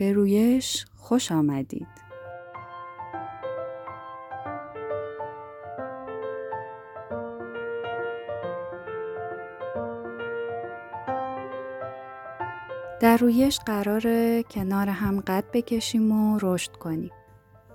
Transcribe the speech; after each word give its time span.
به 0.00 0.12
رویش 0.12 0.86
خوش 0.96 1.32
آمدید. 1.32 1.86
در 13.00 13.16
رویش 13.16 13.58
قراره 13.58 14.42
کنار 14.42 14.88
هم 14.88 15.20
قد 15.20 15.44
بکشیم 15.52 16.12
و 16.12 16.38
رشد 16.42 16.72
کنیم. 16.72 17.10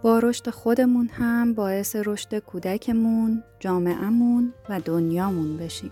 با 0.01 0.19
رشد 0.19 0.49
خودمون 0.49 1.07
هم 1.07 1.53
باعث 1.53 1.95
رشد 2.05 2.39
کودکمون، 2.39 3.43
جامعهمون 3.59 4.53
و 4.69 4.79
دنیامون 4.79 5.57
بشیم. 5.57 5.91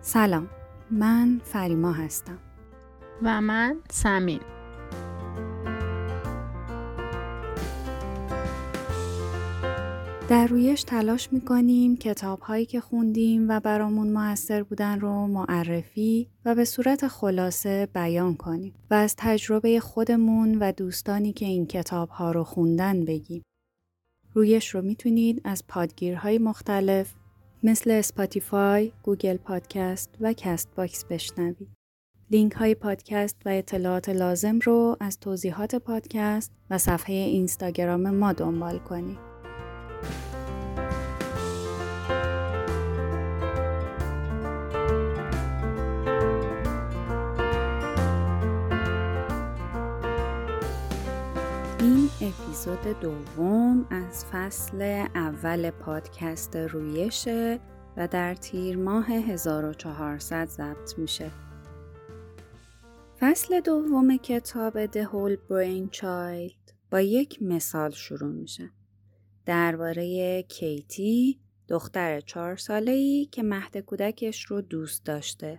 سلام، 0.00 0.48
من 0.90 1.40
فریما 1.44 1.92
هستم. 1.92 2.38
و 3.22 3.40
من 3.40 3.76
سمین. 3.90 4.40
در 10.28 10.46
رویش 10.46 10.82
تلاش 10.82 11.32
می‌کنیم 11.32 11.96
کتاب 11.96 12.40
هایی 12.40 12.66
که 12.66 12.80
خوندیم 12.80 13.48
و 13.48 13.60
برامون 13.60 14.12
موثر 14.12 14.62
بودن 14.62 15.00
رو 15.00 15.26
معرفی 15.26 16.28
و 16.44 16.54
به 16.54 16.64
صورت 16.64 17.08
خلاصه 17.08 17.88
بیان 17.94 18.34
کنیم 18.34 18.74
و 18.90 18.94
از 18.94 19.14
تجربه 19.18 19.80
خودمون 19.80 20.58
و 20.60 20.72
دوستانی 20.72 21.32
که 21.32 21.46
این 21.46 21.66
کتاب 21.66 22.08
ها 22.08 22.32
رو 22.32 22.44
خوندن 22.44 23.04
بگیم. 23.04 23.42
رویش 24.34 24.68
رو 24.68 24.82
می‌تونید 24.82 25.40
از 25.44 25.64
پادگیرهای 25.68 26.38
مختلف 26.38 27.14
مثل 27.62 27.90
اسپاتیفای، 27.90 28.92
گوگل 29.02 29.36
پادکست 29.36 30.10
و 30.20 30.32
کست 30.32 30.68
باکس 30.76 31.04
بشنوید. 31.04 31.68
لینک 32.30 32.52
های 32.52 32.74
پادکست 32.74 33.36
و 33.44 33.48
اطلاعات 33.48 34.08
لازم 34.08 34.58
رو 34.58 34.96
از 35.00 35.20
توضیحات 35.20 35.74
پادکست 35.74 36.52
و 36.70 36.78
صفحه 36.78 37.14
اینستاگرام 37.14 38.10
ما 38.10 38.32
دنبال 38.32 38.78
کنید. 38.78 39.31
این 51.82 52.10
اپیزود 52.20 53.00
دوم 53.00 53.86
از 53.90 54.24
فصل 54.24 55.06
اول 55.14 55.70
پادکست 55.70 56.56
رویشه 56.56 57.60
و 57.96 58.08
در 58.08 58.34
تیر 58.34 58.76
ماه 58.76 59.12
1400 59.12 60.48
ضبط 60.48 60.98
میشه. 60.98 61.30
فصل 63.20 63.60
دوم 63.60 64.16
کتاب 64.16 64.86
The 64.86 65.06
Whole 65.06 65.36
Brain 65.50 65.98
Child 65.98 66.72
با 66.90 67.00
یک 67.00 67.42
مثال 67.42 67.90
شروع 67.90 68.32
میشه. 68.32 68.70
درباره 69.46 70.42
کیتی 70.42 71.40
دختر 71.68 72.20
چهار 72.20 72.56
ساله 72.56 72.92
ای 72.92 73.28
که 73.32 73.42
مهد 73.42 73.76
کودکش 73.76 74.44
رو 74.44 74.60
دوست 74.60 75.04
داشته. 75.04 75.58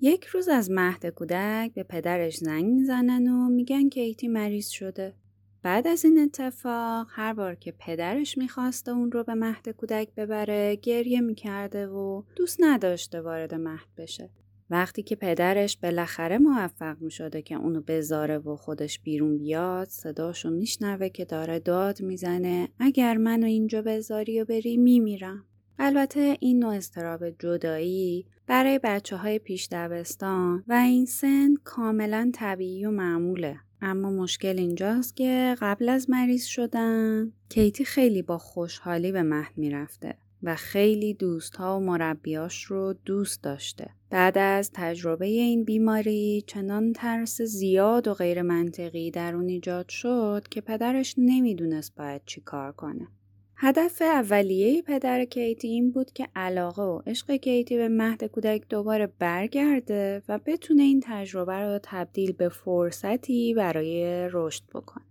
یک 0.00 0.24
روز 0.24 0.48
از 0.48 0.70
مهد 0.70 1.06
کودک 1.06 1.74
به 1.74 1.82
پدرش 1.82 2.36
زنگ 2.36 2.64
می‌زنن 2.64 3.28
و 3.28 3.48
میگن 3.48 3.88
کیتی 3.88 4.28
مریض 4.28 4.68
شده. 4.68 5.14
بعد 5.62 5.86
از 5.86 6.04
این 6.04 6.18
اتفاق 6.18 7.06
هر 7.10 7.32
بار 7.32 7.54
که 7.54 7.74
پدرش 7.78 8.38
می‌خواسته 8.38 8.90
اون 8.90 9.12
رو 9.12 9.24
به 9.24 9.34
مهد 9.34 9.68
کودک 9.68 10.14
ببره 10.14 10.76
گریه 10.76 11.20
می‌کرده 11.20 11.86
و 11.86 12.22
دوست 12.36 12.56
نداشته 12.60 13.20
وارد 13.20 13.54
مهد 13.54 13.88
بشه. 13.96 14.30
وقتی 14.72 15.02
که 15.02 15.16
پدرش 15.16 15.76
بالاخره 15.76 16.38
موفق 16.38 16.96
می‌شده 17.00 17.42
که 17.42 17.54
اونو 17.54 17.80
بذاره 17.80 18.38
و 18.38 18.56
خودش 18.56 19.00
بیرون 19.00 19.38
بیاد 19.38 19.88
صداشو 19.88 20.50
میشنوه 20.50 21.08
که 21.08 21.24
داره 21.24 21.58
داد 21.58 22.02
می‌زنه 22.02 22.68
اگر 22.78 23.16
منو 23.16 23.46
اینجا 23.46 23.82
بذاری 23.82 24.40
و 24.40 24.44
بری 24.44 24.76
میمیرم. 24.76 25.44
البته 25.78 26.36
این 26.40 26.58
نوع 26.58 26.74
استراب 26.74 27.30
جدایی 27.30 28.26
برای 28.46 28.80
بچه 28.82 29.16
های 29.16 29.38
پیش 29.38 29.68
دبستان 29.72 30.64
و 30.68 30.72
این 30.72 31.06
سن 31.06 31.54
کاملا 31.64 32.30
طبیعی 32.34 32.84
و 32.84 32.90
معموله. 32.90 33.56
اما 33.82 34.10
مشکل 34.10 34.58
اینجاست 34.58 35.16
که 35.16 35.56
قبل 35.60 35.88
از 35.88 36.10
مریض 36.10 36.44
شدن 36.44 37.32
کیتی 37.48 37.84
خیلی 37.84 38.22
با 38.22 38.38
خوشحالی 38.38 39.12
به 39.12 39.22
مهد 39.22 39.52
می‌رفته 39.58 40.14
و 40.42 40.54
خیلی 40.54 41.14
دوست 41.14 41.56
ها 41.56 41.80
و 41.80 41.82
مربیاش 41.82 42.64
رو 42.64 42.94
دوست 43.04 43.42
داشته. 43.42 43.90
بعد 44.10 44.38
از 44.38 44.70
تجربه 44.74 45.26
این 45.26 45.64
بیماری 45.64 46.44
چنان 46.46 46.92
ترس 46.92 47.42
زیاد 47.42 48.08
و 48.08 48.14
غیر 48.14 48.42
منطقی 48.42 49.10
در 49.10 49.34
اون 49.34 49.48
ایجاد 49.48 49.88
شد 49.88 50.42
که 50.50 50.60
پدرش 50.60 51.14
نمی‌دونست 51.18 51.94
باید 51.96 52.22
چی 52.26 52.40
کار 52.40 52.72
کنه. 52.72 53.08
هدف 53.56 54.02
اولیه 54.02 54.82
پدر 54.82 55.24
کیتی 55.24 55.68
این 55.68 55.90
بود 55.90 56.12
که 56.12 56.28
علاقه 56.36 56.82
و 56.82 57.02
عشق 57.06 57.36
کیتی 57.36 57.76
به 57.76 57.88
مهد 57.88 58.24
کودک 58.24 58.68
دوباره 58.68 59.06
برگرده 59.18 60.22
و 60.28 60.38
بتونه 60.46 60.82
این 60.82 61.02
تجربه 61.04 61.52
رو 61.52 61.78
تبدیل 61.82 62.32
به 62.32 62.48
فرصتی 62.48 63.54
برای 63.54 64.28
رشد 64.32 64.62
بکنه. 64.74 65.04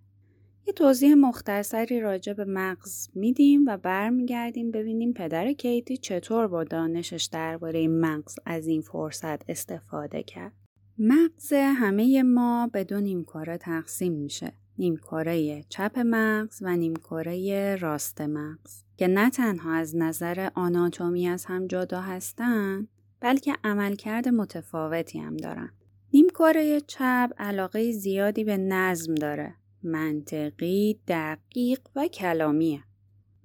یه 0.68 0.74
توضیح 0.74 1.14
مختصری 1.14 2.00
راجع 2.00 2.34
به 2.34 2.46
مغز 2.46 3.10
میدیم 3.14 3.66
و 3.68 3.78
برمیگردیم 3.78 4.72
ببینیم 4.72 5.14
پدر 5.14 5.54
کیتی 5.54 5.98
چطور 5.98 6.48
با 6.48 6.64
دانشش 6.64 7.30
درباره 7.32 7.88
مغز 7.88 8.36
از 8.46 8.68
این 8.68 8.82
فرصت 8.82 9.50
استفاده 9.50 10.24
کرد. 10.24 10.54
مغز 10.98 11.54
همه 11.54 12.24
ما 12.24 12.70
به 12.74 12.84
دو 12.84 13.00
نیمکاره 13.00 13.58
تقسیم 13.58 14.14
میشه. 14.14 14.54
نیمکره 14.78 15.64
چپ 15.70 16.00
مغز 16.00 16.62
و 16.62 16.78
نیمکره 16.78 17.76
راست 17.76 18.22
مغز 18.22 18.84
که 18.98 19.08
نه 19.08 19.30
تنها 19.30 19.74
از 19.74 19.96
نظر 19.96 20.50
آناتومی 20.56 21.28
از 21.28 21.46
هم 21.46 21.68
جدا 21.68 22.02
هستند 22.02 22.88
بلکه 23.20 23.56
عملکرد 23.64 24.28
متفاوتی 24.28 25.20
هم 25.20 25.38
دارن. 25.38 25.72
نیمکره 26.14 26.82
چپ 26.82 27.30
علاقه 27.38 27.92
زیادی 27.92 28.44
به 28.44 28.58
نظم 28.58 29.16
داره. 29.16 29.56
منطقی، 29.84 31.00
دقیق 31.08 31.80
و 31.96 32.08
کلامیه. 32.08 32.84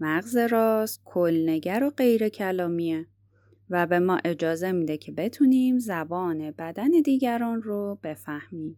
مغز 0.01 0.37
راست 0.37 1.03
کلنگر 1.05 1.85
و 1.85 1.91
غیر 1.91 2.29
کلامیه 2.29 3.07
و 3.71 3.87
به 3.87 3.99
ما 3.99 4.19
اجازه 4.25 4.73
میده 4.73 4.97
که 4.97 5.13
بتونیم 5.13 5.79
زبان 5.79 6.51
بدن 6.51 6.91
دیگران 7.05 7.63
رو 7.63 7.99
بفهمیم. 8.03 8.77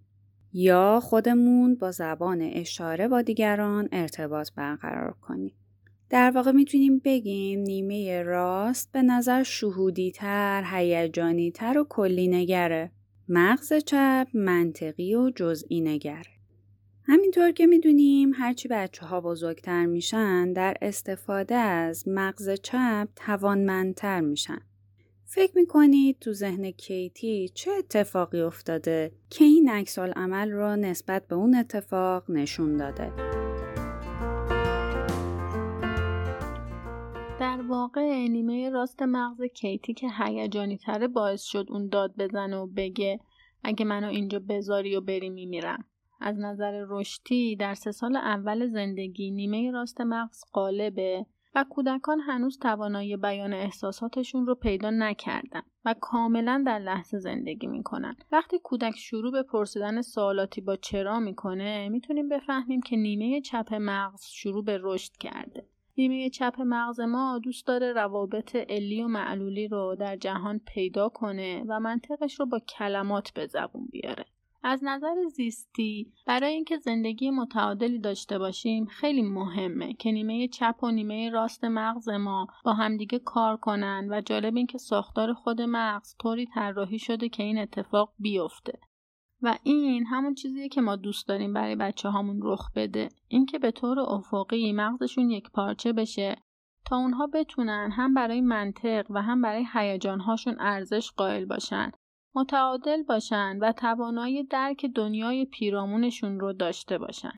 یا 0.52 1.00
خودمون 1.02 1.74
با 1.74 1.90
زبان 1.90 2.40
اشاره 2.42 3.08
با 3.08 3.22
دیگران 3.22 3.88
ارتباط 3.92 4.50
برقرار 4.56 5.12
کنیم. 5.20 5.52
در 6.10 6.30
واقع 6.30 6.52
می‌تونیم 6.52 7.00
بگیم 7.04 7.60
نیمه 7.60 8.22
راست 8.22 8.92
به 8.92 9.02
نظر 9.02 9.42
شهودی 9.42 10.10
تر، 10.10 10.64
هیجانی 10.72 11.50
تر 11.50 11.78
و 11.78 11.86
کلی 11.88 12.28
نگره. 12.28 12.90
مغز 13.28 13.72
چپ 13.72 14.28
منطقی 14.34 15.14
و 15.14 15.30
جزئی 15.36 15.80
نگره. 15.80 16.37
همینطور 17.10 17.50
که 17.50 17.66
می‌دونیم 17.66 18.32
هرچی 18.34 18.68
بچه 18.68 19.06
ها 19.06 19.20
بزرگتر 19.20 19.86
میشن 19.86 20.52
در 20.52 20.76
استفاده 20.82 21.54
از 21.54 22.08
مغز 22.08 22.50
چپ 22.50 23.08
توانمندتر 23.16 24.20
میشن. 24.20 24.58
فکر 25.24 25.52
می‌کنید 25.54 26.18
تو 26.18 26.32
ذهن 26.32 26.70
کیتی 26.70 27.48
چه 27.54 27.70
اتفاقی 27.70 28.40
افتاده 28.40 29.12
که 29.30 29.44
این 29.44 29.68
عکس 29.68 29.98
عمل 29.98 30.50
رو 30.50 30.76
نسبت 30.76 31.28
به 31.28 31.34
اون 31.34 31.54
اتفاق 31.54 32.30
نشون 32.30 32.76
داده؟ 32.76 33.12
در 37.40 37.60
واقع 37.68 38.28
نیمه 38.28 38.70
راست 38.70 39.02
مغز 39.02 39.42
کیتی 39.42 39.94
که 39.94 40.08
هیجانی 40.18 40.76
تره 40.76 41.08
باعث 41.08 41.42
شد 41.42 41.66
اون 41.70 41.88
داد 41.88 42.14
بزنه 42.18 42.56
و 42.56 42.66
بگه 42.66 43.20
اگه 43.64 43.84
منو 43.84 44.08
اینجا 44.08 44.38
بذاری 44.48 44.96
و 44.96 45.00
بری 45.00 45.30
میمیرم. 45.30 45.84
از 46.20 46.38
نظر 46.38 46.84
رشدی 46.88 47.56
در 47.56 47.74
سه 47.74 47.92
سال 47.92 48.16
اول 48.16 48.66
زندگی 48.66 49.30
نیمه 49.30 49.70
راست 49.70 50.00
مغز 50.00 50.44
قالبه 50.52 51.26
و 51.54 51.64
کودکان 51.70 52.20
هنوز 52.20 52.58
توانایی 52.58 53.16
بیان 53.16 53.52
احساساتشون 53.52 54.46
رو 54.46 54.54
پیدا 54.54 54.90
نکردن 54.90 55.62
و 55.84 55.94
کاملا 56.00 56.62
در 56.66 56.78
لحظه 56.78 57.18
زندگی 57.18 57.66
می‌کنن. 57.66 58.16
وقتی 58.32 58.58
کودک 58.58 58.96
شروع 58.96 59.32
به 59.32 59.42
پرسیدن 59.42 60.02
سوالاتی 60.02 60.60
با 60.60 60.76
چرا 60.76 61.20
می‌کنه 61.20 61.88
می‌تونیم 61.88 62.28
بفهمیم 62.28 62.80
که 62.80 62.96
نیمه 62.96 63.40
چپ 63.40 63.74
مغز 63.74 64.24
شروع 64.24 64.64
به 64.64 64.78
رشد 64.82 65.12
کرده. 65.12 65.66
نیمه 65.96 66.30
چپ 66.30 66.54
مغز 66.60 67.00
ما 67.00 67.38
دوست 67.38 67.66
داره 67.66 67.92
روابط 67.92 68.56
علی 68.56 69.02
و 69.02 69.06
معلولی 69.06 69.68
رو 69.68 69.96
در 70.00 70.16
جهان 70.16 70.60
پیدا 70.66 71.08
کنه 71.08 71.64
و 71.68 71.80
منطقش 71.80 72.40
رو 72.40 72.46
با 72.46 72.58
کلمات 72.58 73.32
به 73.34 73.46
زبون 73.46 73.88
بیاره. 73.90 74.24
از 74.68 74.84
نظر 74.84 75.14
زیستی 75.34 76.12
برای 76.26 76.52
اینکه 76.52 76.78
زندگی 76.78 77.30
متعادلی 77.30 77.98
داشته 77.98 78.38
باشیم 78.38 78.86
خیلی 78.86 79.22
مهمه 79.22 79.94
که 79.94 80.12
نیمه 80.12 80.48
چپ 80.48 80.76
و 80.82 80.90
نیمه 80.90 81.30
راست 81.30 81.64
مغز 81.64 82.08
ما 82.08 82.46
با 82.64 82.72
همدیگه 82.72 83.18
کار 83.18 83.56
کنن 83.56 84.08
و 84.10 84.20
جالب 84.20 84.56
این 84.56 84.66
که 84.66 84.78
ساختار 84.78 85.32
خود 85.32 85.60
مغز 85.60 86.14
طوری 86.18 86.46
طراحی 86.46 86.98
شده 86.98 87.28
که 87.28 87.42
این 87.42 87.58
اتفاق 87.58 88.12
بیفته. 88.18 88.78
و 89.42 89.58
این 89.62 90.06
همون 90.06 90.34
چیزیه 90.34 90.68
که 90.68 90.80
ما 90.80 90.96
دوست 90.96 91.28
داریم 91.28 91.52
برای 91.52 91.76
بچه 91.76 92.08
هامون 92.08 92.40
رخ 92.42 92.72
بده. 92.76 93.08
اینکه 93.28 93.58
به 93.58 93.70
طور 93.70 94.00
افقی 94.00 94.72
مغزشون 94.72 95.30
یک 95.30 95.50
پارچه 95.50 95.92
بشه 95.92 96.36
تا 96.86 96.96
اونها 96.96 97.26
بتونن 97.26 97.90
هم 97.92 98.14
برای 98.14 98.40
منطق 98.40 99.06
و 99.10 99.22
هم 99.22 99.42
برای 99.42 99.66
هیجانهاشون 99.74 100.56
ارزش 100.60 101.10
قائل 101.10 101.44
باشن. 101.44 101.92
متعادل 102.38 103.02
باشن 103.02 103.58
و 103.60 103.72
توانایی 103.72 104.44
درک 104.44 104.86
دنیای 104.94 105.44
پیرامونشون 105.44 106.40
رو 106.40 106.52
داشته 106.52 106.98
باشن 106.98 107.32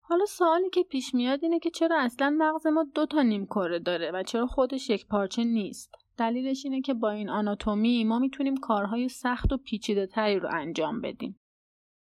حالا 0.00 0.24
سوالی 0.24 0.70
که 0.70 0.82
پیش 0.82 1.14
میاد 1.14 1.38
اینه 1.42 1.58
که 1.58 1.70
چرا 1.70 2.00
اصلا 2.00 2.36
مغز 2.38 2.66
ما 2.66 2.84
دو 2.94 3.06
تا 3.06 3.22
نیم 3.22 3.46
کره 3.46 3.78
داره 3.78 4.10
و 4.10 4.22
چرا 4.22 4.46
خودش 4.46 4.90
یک 4.90 5.06
پارچه 5.06 5.44
نیست 5.44 5.94
دلیلش 6.18 6.64
اینه 6.64 6.80
که 6.80 6.94
با 6.94 7.10
این 7.10 7.30
آناتومی 7.30 8.04
ما 8.04 8.18
می‌تونیم 8.18 8.56
کارهای 8.56 9.08
سخت 9.08 9.52
و 9.52 9.56
پیچیده 9.56 10.06
تری 10.06 10.38
رو 10.38 10.48
انجام 10.52 11.00
بدیم. 11.00 11.40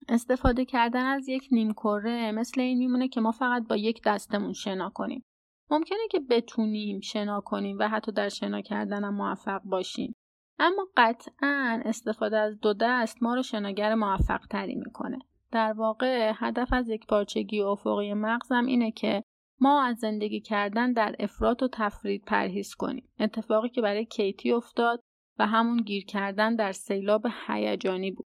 استفاده 0.08 0.64
کردن 0.64 1.04
از 1.04 1.28
یک 1.28 1.48
نیم 1.50 1.72
کره 1.72 2.32
مثل 2.32 2.60
این 2.60 2.78
میمونه 2.78 3.08
که 3.08 3.20
ما 3.20 3.30
فقط 3.30 3.68
با 3.68 3.76
یک 3.76 4.02
دستمون 4.04 4.52
شنا 4.52 4.90
کنیم. 4.90 5.24
ممکنه 5.70 6.08
که 6.10 6.20
بتونیم 6.20 7.00
شنا 7.00 7.40
کنیم 7.40 7.76
و 7.78 7.88
حتی 7.88 8.12
در 8.12 8.28
شنا 8.28 8.60
کردن 8.60 9.08
موفق 9.08 9.62
باشیم. 9.64 10.14
اما 10.58 10.88
قطعا 10.96 11.82
استفاده 11.84 12.38
از 12.38 12.60
دو 12.60 12.74
دست 12.80 13.22
ما 13.22 13.34
رو 13.34 13.42
شناگر 13.42 13.94
موفق 13.94 14.46
تری 14.50 14.74
می‌کنه. 14.74 15.18
در 15.52 15.72
واقع 15.72 16.32
هدف 16.34 16.72
از 16.72 16.88
یک 16.88 17.06
پارچگی 17.06 17.60
افقی 17.60 18.14
مغزم 18.14 18.66
اینه 18.66 18.90
که 18.90 19.22
ما 19.60 19.82
از 19.82 19.98
زندگی 19.98 20.40
کردن 20.40 20.92
در 20.92 21.16
افراط 21.18 21.62
و 21.62 21.68
تفرید 21.72 22.24
پرهیز 22.24 22.74
کنیم 22.74 23.08
اتفاقی 23.20 23.68
که 23.68 23.80
برای 23.80 24.04
کیتی 24.04 24.52
افتاد 24.52 25.00
و 25.38 25.46
همون 25.46 25.76
گیر 25.76 26.04
کردن 26.04 26.56
در 26.56 26.72
سیلاب 26.72 27.26
هیجانی 27.46 28.10
بود 28.10 28.26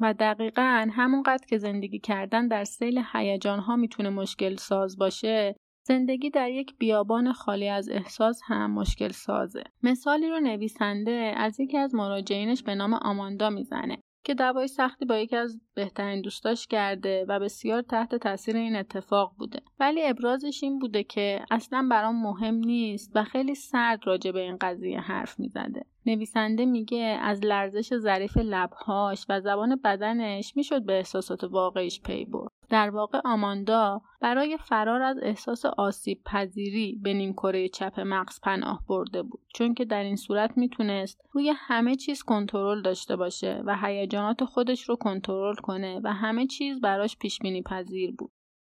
و 0.00 0.14
دقیقا 0.14 0.88
همونقدر 0.92 1.46
که 1.46 1.58
زندگی 1.58 1.98
کردن 1.98 2.48
در 2.48 2.64
سیل 2.64 3.02
هیجان 3.12 3.58
ها 3.58 3.76
می‌تونه 3.76 4.10
مشکل 4.10 4.56
ساز 4.56 4.98
باشه 4.98 5.56
زندگی 5.88 6.30
در 6.30 6.50
یک 6.50 6.78
بیابان 6.78 7.32
خالی 7.32 7.68
از 7.68 7.88
احساس 7.88 8.40
هم 8.44 8.70
مشکل 8.70 9.08
سازه. 9.08 9.64
مثالی 9.82 10.28
رو 10.28 10.40
نویسنده 10.40 11.34
از 11.36 11.60
یکی 11.60 11.78
از 11.78 11.94
مراجعینش 11.94 12.62
به 12.62 12.74
نام 12.74 12.94
آماندا 12.94 13.50
می‌زنه 13.50 13.98
که 14.24 14.34
دوای 14.34 14.68
سختی 14.68 15.04
با 15.04 15.18
یکی 15.18 15.36
از 15.36 15.60
بهترین 15.74 16.22
دوستاش 16.22 16.66
کرده 16.66 17.24
و 17.28 17.40
بسیار 17.40 17.82
تحت 17.82 18.14
تاثیر 18.14 18.56
این 18.56 18.76
اتفاق 18.76 19.34
بوده 19.38 19.60
ولی 19.80 20.04
ابرازش 20.04 20.62
این 20.62 20.78
بوده 20.78 21.02
که 21.02 21.44
اصلا 21.50 21.88
برام 21.90 22.22
مهم 22.22 22.54
نیست 22.54 23.12
و 23.14 23.24
خیلی 23.24 23.54
سرد 23.54 24.06
راجع 24.06 24.30
به 24.30 24.40
این 24.40 24.56
قضیه 24.60 25.00
حرف 25.00 25.40
می‌زده 25.40 25.84
نویسنده 26.08 26.64
میگه 26.64 27.18
از 27.22 27.44
لرزش 27.44 27.96
ظریف 27.96 28.36
لبهاش 28.36 29.26
و 29.28 29.40
زبان 29.40 29.76
بدنش 29.84 30.56
می‌شد 30.56 30.84
به 30.84 30.92
احساسات 30.92 31.44
واقعیش 31.44 32.00
پی 32.00 32.24
برد. 32.24 32.50
در 32.70 32.90
واقع 32.90 33.20
آماندا 33.24 34.00
برای 34.20 34.56
فرار 34.56 35.02
از 35.02 35.18
احساس 35.22 35.66
آسیب 35.66 36.22
پذیری 36.24 36.98
به 37.02 37.14
نیمکره 37.14 37.68
چپ 37.68 38.00
مغز 38.00 38.40
پناه 38.40 38.82
برده 38.88 39.22
بود 39.22 39.40
چون 39.54 39.74
که 39.74 39.84
در 39.84 40.02
این 40.02 40.16
صورت 40.16 40.58
می‌تونست 40.58 41.20
روی 41.32 41.52
همه 41.56 41.96
چیز 41.96 42.22
کنترل 42.22 42.82
داشته 42.82 43.16
باشه 43.16 43.62
و 43.66 43.76
هیجانات 43.82 44.44
خودش 44.44 44.88
رو 44.88 44.96
کنترل 44.96 45.54
کنه 45.54 46.00
و 46.04 46.12
همه 46.12 46.46
چیز 46.46 46.80
براش 46.80 47.16
پیش 47.16 47.38
بینی 47.38 47.62
پذیر 47.62 48.14
بود. 48.18 48.30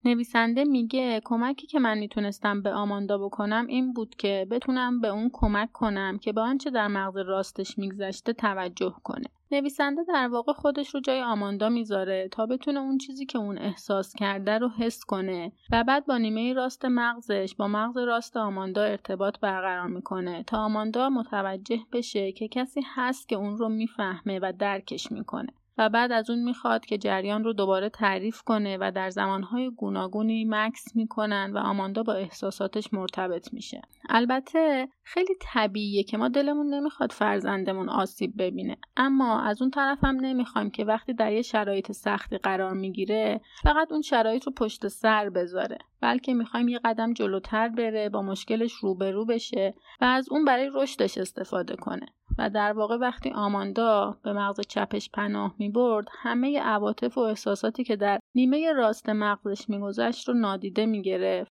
نویسنده 0.04 0.64
میگه 0.64 1.20
کمکی 1.24 1.66
که 1.66 1.78
من 1.78 1.98
می‌تونستم 1.98 2.62
به 2.62 2.72
آماندا 2.72 3.18
بکنم 3.18 3.66
این 3.66 3.92
بود 3.92 4.14
که 4.14 4.46
بتونم 4.50 5.00
به 5.00 5.08
اون 5.08 5.30
کمک 5.32 5.72
کنم 5.72 6.18
که 6.18 6.32
به 6.32 6.40
آنچه 6.40 6.70
در 6.70 6.88
مغز 6.88 7.16
راستش 7.16 7.78
میگذشته 7.78 8.32
توجه 8.32 8.94
کنه. 9.04 9.24
نویسنده 9.52 10.02
در 10.08 10.28
واقع 10.28 10.52
خودش 10.52 10.94
رو 10.94 11.00
جای 11.00 11.22
آماندا 11.22 11.68
می‌ذاره 11.68 12.28
تا 12.32 12.46
بتونه 12.46 12.80
اون 12.80 12.98
چیزی 12.98 13.26
که 13.26 13.38
اون 13.38 13.58
احساس 13.58 14.14
کرده 14.14 14.58
رو 14.58 14.68
حس 14.68 15.04
کنه 15.04 15.52
و 15.72 15.84
بعد 15.84 16.06
با 16.06 16.18
نیمه 16.18 16.52
راست 16.52 16.84
مغزش 16.84 17.54
با 17.58 17.68
مغز 17.68 17.96
راست 17.96 18.36
آماندا 18.36 18.82
ارتباط 18.82 19.40
برقرار 19.40 19.86
می‌کنه 19.86 20.42
تا 20.42 20.58
آماندا 20.58 21.10
متوجه 21.10 21.80
بشه 21.92 22.32
که 22.32 22.48
کسی 22.48 22.80
هست 22.94 23.28
که 23.28 23.36
اون 23.36 23.58
رو 23.58 23.68
می‌فهمه 23.68 24.38
و 24.42 24.52
درکش 24.58 25.12
می‌کنه. 25.12 25.52
و 25.78 25.88
بعد 25.88 26.12
از 26.12 26.30
اون 26.30 26.38
می‌خواد 26.38 26.84
که 26.84 26.98
جریان 26.98 27.44
رو 27.44 27.52
دوباره 27.52 27.88
تعریف 27.88 28.42
کنه 28.42 28.78
و 28.80 28.92
در 28.94 29.10
زمانهای 29.10 29.70
گوناگونی 29.70 30.44
مکس 30.48 30.96
می‌کنن 30.96 31.52
و 31.54 31.58
آماندا 31.58 32.02
با 32.02 32.12
احساساتش 32.12 32.92
مرتبط 32.92 33.52
میشه. 33.52 33.82
البته 34.08 34.88
خیلی 35.02 35.34
طبیعیه 35.40 36.02
که 36.02 36.16
ما 36.16 36.28
دلمون 36.28 36.74
نمی‌خواد 36.74 37.12
فرزندمون 37.12 37.88
آسیب 37.88 38.32
ببینه. 38.38 38.76
اما 38.96 39.40
از 39.40 39.62
اون 39.62 39.70
طرف 39.70 39.98
هم 40.04 40.16
نمی‌خوایم 40.20 40.70
که 40.70 40.84
وقتی 40.84 41.14
در 41.14 41.32
یه 41.32 41.42
شرایط 41.42 41.92
سختی 41.92 42.38
قرار 42.38 42.72
می‌گیره 42.72 43.40
فقط 43.62 43.92
اون 43.92 44.02
شرایط 44.02 44.46
رو 44.46 44.52
پشت 44.52 44.88
سر 44.88 45.30
بذاره. 45.30 45.78
بلکه 46.00 46.34
می‌خوایم 46.34 46.68
یه 46.68 46.80
قدم 46.84 47.12
جلوتر 47.12 47.68
بره 47.68 48.08
با 48.08 48.22
مشکلش 48.22 48.72
روبرو 48.72 49.24
بشه 49.24 49.74
و 50.00 50.04
از 50.04 50.28
اون 50.30 50.44
برای 50.44 50.70
رشدش 50.74 51.18
استفاده 51.18 51.76
کنه. 51.76 52.06
و 52.38 52.50
در 52.50 52.72
واقع 52.72 52.96
وقتی 52.96 53.30
آماندا 53.30 54.18
به 54.22 54.32
مغز 54.32 54.60
چپش 54.60 55.10
پناه 55.10 55.54
می 55.58 55.68
برد 55.68 56.08
همه 56.10 56.60
عواطف 56.60 57.18
و 57.18 57.20
احساساتی 57.20 57.84
که 57.84 57.96
در 57.96 58.20
نیمه 58.34 58.72
راست 58.72 59.08
مغزش 59.08 59.68
میگذشت 59.68 60.28
رو 60.28 60.34
نادیده 60.34 60.86
می 60.86 61.02
گرفت 61.02 61.52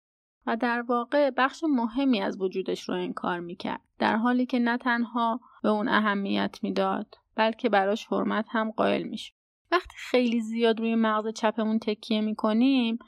و 0.47 0.57
در 0.57 0.83
واقع 0.83 1.31
بخش 1.31 1.65
مهمی 1.69 2.21
از 2.21 2.41
وجودش 2.41 2.89
رو 2.89 2.95
انکار 2.95 3.41
می 3.41 3.57
کرد 3.57 3.81
در 3.99 4.17
حالی 4.17 4.47
که 4.47 4.59
نه 4.59 4.79
تنها 4.79 5.41
به 5.63 5.69
اون 5.69 5.89
اهمیت 5.89 6.59
می‌داد 6.63 7.15
بلکه 7.37 7.69
براش 7.69 8.07
حرمت 8.07 8.47
هم 8.51 8.71
قائل 8.71 9.03
می 9.03 9.19
شد. 9.19 9.33
وقتی 9.73 9.95
خیلی 9.97 10.41
زیاد 10.41 10.81
روی 10.81 10.95
مغز 10.95 11.33
چپمون 11.33 11.79
تکیه 11.79 12.21
می 12.21 12.35
کنیم 12.35 12.99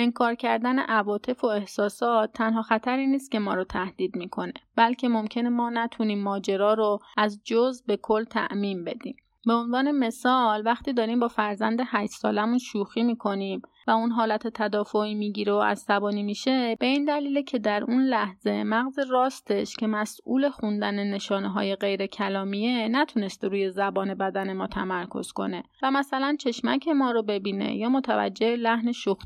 انکار 0.00 0.34
کردن 0.34 0.78
عواطف 0.78 1.44
و 1.44 1.46
احساسات 1.46 2.32
تنها 2.32 2.62
خطری 2.62 3.06
نیست 3.06 3.30
که 3.30 3.38
ما 3.38 3.54
رو 3.54 3.64
تهدید 3.64 4.16
می‌کنه 4.16 4.52
بلکه 4.76 5.08
ممکنه 5.08 5.48
ما 5.48 5.70
نتونیم 5.70 6.22
ماجرا 6.22 6.74
رو 6.74 6.98
از 7.16 7.40
جز 7.44 7.82
به 7.82 7.96
کل 7.96 8.24
تعمین 8.24 8.84
بدیم. 8.84 9.16
به 9.46 9.52
عنوان 9.52 9.90
مثال 9.90 10.62
وقتی 10.66 10.92
داریم 10.92 11.20
با 11.20 11.28
فرزند 11.28 11.80
8 11.86 12.12
سالمون 12.12 12.58
شوخی 12.58 13.02
می‌کنیم 13.02 13.62
و 13.86 13.90
اون 13.90 14.10
حالت 14.10 14.46
تدافعی 14.48 15.14
می‌گیره 15.14 15.52
و 15.52 15.60
عصبانی 15.60 16.22
میشه 16.22 16.76
به 16.80 16.86
این 16.86 17.04
دلیل 17.04 17.42
که 17.42 17.58
در 17.58 17.84
اون 17.84 18.02
لحظه 18.02 18.62
مغز 18.64 18.98
راستش 19.10 19.76
که 19.76 19.86
مسئول 19.86 20.48
خوندن 20.48 20.94
نشانه 20.94 21.48
های 21.48 21.76
غیر 21.76 22.06
کلامیه 22.06 22.88
نتونسته 22.88 23.48
روی 23.48 23.70
زبان 23.70 24.14
بدن 24.14 24.52
ما 24.52 24.66
تمرکز 24.66 25.32
کنه 25.32 25.62
و 25.82 25.90
مثلا 25.90 26.36
چشمک 26.38 26.88
ما 26.88 27.10
رو 27.10 27.22
ببینه 27.22 27.76
یا 27.76 27.88
متوجه 27.88 28.56
لحن 28.56 28.92
شوخ 28.92 29.20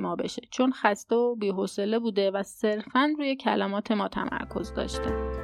ما 0.00 0.16
بشه 0.16 0.42
چون 0.50 0.72
خسته 0.72 1.16
و 1.16 1.34
بیحوصله 1.34 1.98
بوده 1.98 2.30
و 2.30 2.42
صرفا 2.42 3.12
روی 3.18 3.36
کلمات 3.36 3.92
ما 3.92 4.08
تمرکز 4.08 4.74
داشته 4.74 5.34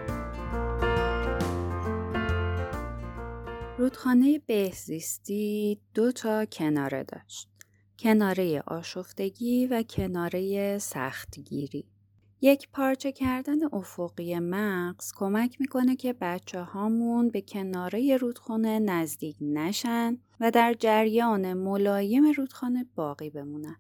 رودخانه 3.79 4.39
بهزیستی 4.47 5.81
دو 5.95 6.13
تا 6.13 6.45
کناره 6.45 7.05
داشت. 7.05 7.50
کناره 8.01 8.63
آشفتگی 8.67 9.67
و 9.67 9.83
کناره 9.83 10.79
سختگیری. 10.79 11.85
یک 12.41 12.69
پارچه 12.73 13.13
کردن 13.13 13.59
افقی 13.73 14.39
مغز 14.39 15.13
کمک 15.17 15.61
می‌کنه 15.61 15.97
که 15.97 16.13
بچه 16.13 16.61
هامون 16.61 17.29
به 17.29 17.41
کناره 17.41 18.17
رودخانه 18.17 18.79
نزدیک 18.79 19.37
نشن 19.41 20.19
و 20.41 20.51
در 20.51 20.75
جریان 20.75 21.53
ملایم 21.53 22.25
رودخانه 22.37 22.87
باقی 22.95 23.31
بمونن. 23.31 23.77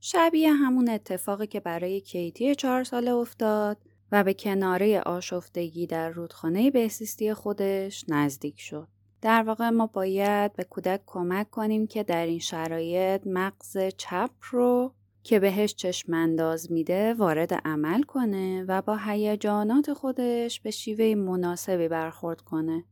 شبیه 0.00 0.52
همون 0.52 0.88
اتفاقی 0.88 1.46
که 1.46 1.60
برای 1.60 2.00
کیتی 2.00 2.54
چهار 2.54 2.84
ساله 2.84 3.10
افتاد 3.10 3.78
و 4.12 4.24
به 4.24 4.34
کناره 4.34 5.00
آشفتگی 5.00 5.86
در 5.86 6.10
رودخانه 6.10 6.70
بهزیستی 6.70 7.34
خودش 7.34 8.04
نزدیک 8.08 8.60
شد. 8.60 8.88
در 9.22 9.42
واقع 9.42 9.68
ما 9.68 9.86
باید 9.86 10.52
به 10.52 10.64
کودک 10.64 11.00
کمک 11.06 11.50
کنیم 11.50 11.86
که 11.86 12.02
در 12.02 12.26
این 12.26 12.38
شرایط 12.38 13.26
مغز 13.26 13.76
چپ 13.96 14.30
رو 14.50 14.94
که 15.22 15.40
بهش 15.40 15.74
چشم 15.74 16.14
انداز 16.14 16.72
میده 16.72 17.14
وارد 17.14 17.54
عمل 17.54 18.02
کنه 18.02 18.64
و 18.68 18.82
با 18.82 18.96
هیجانات 18.96 19.92
خودش 19.92 20.60
به 20.60 20.70
شیوه 20.70 21.14
مناسبی 21.14 21.88
برخورد 21.88 22.40
کنه. 22.40 22.84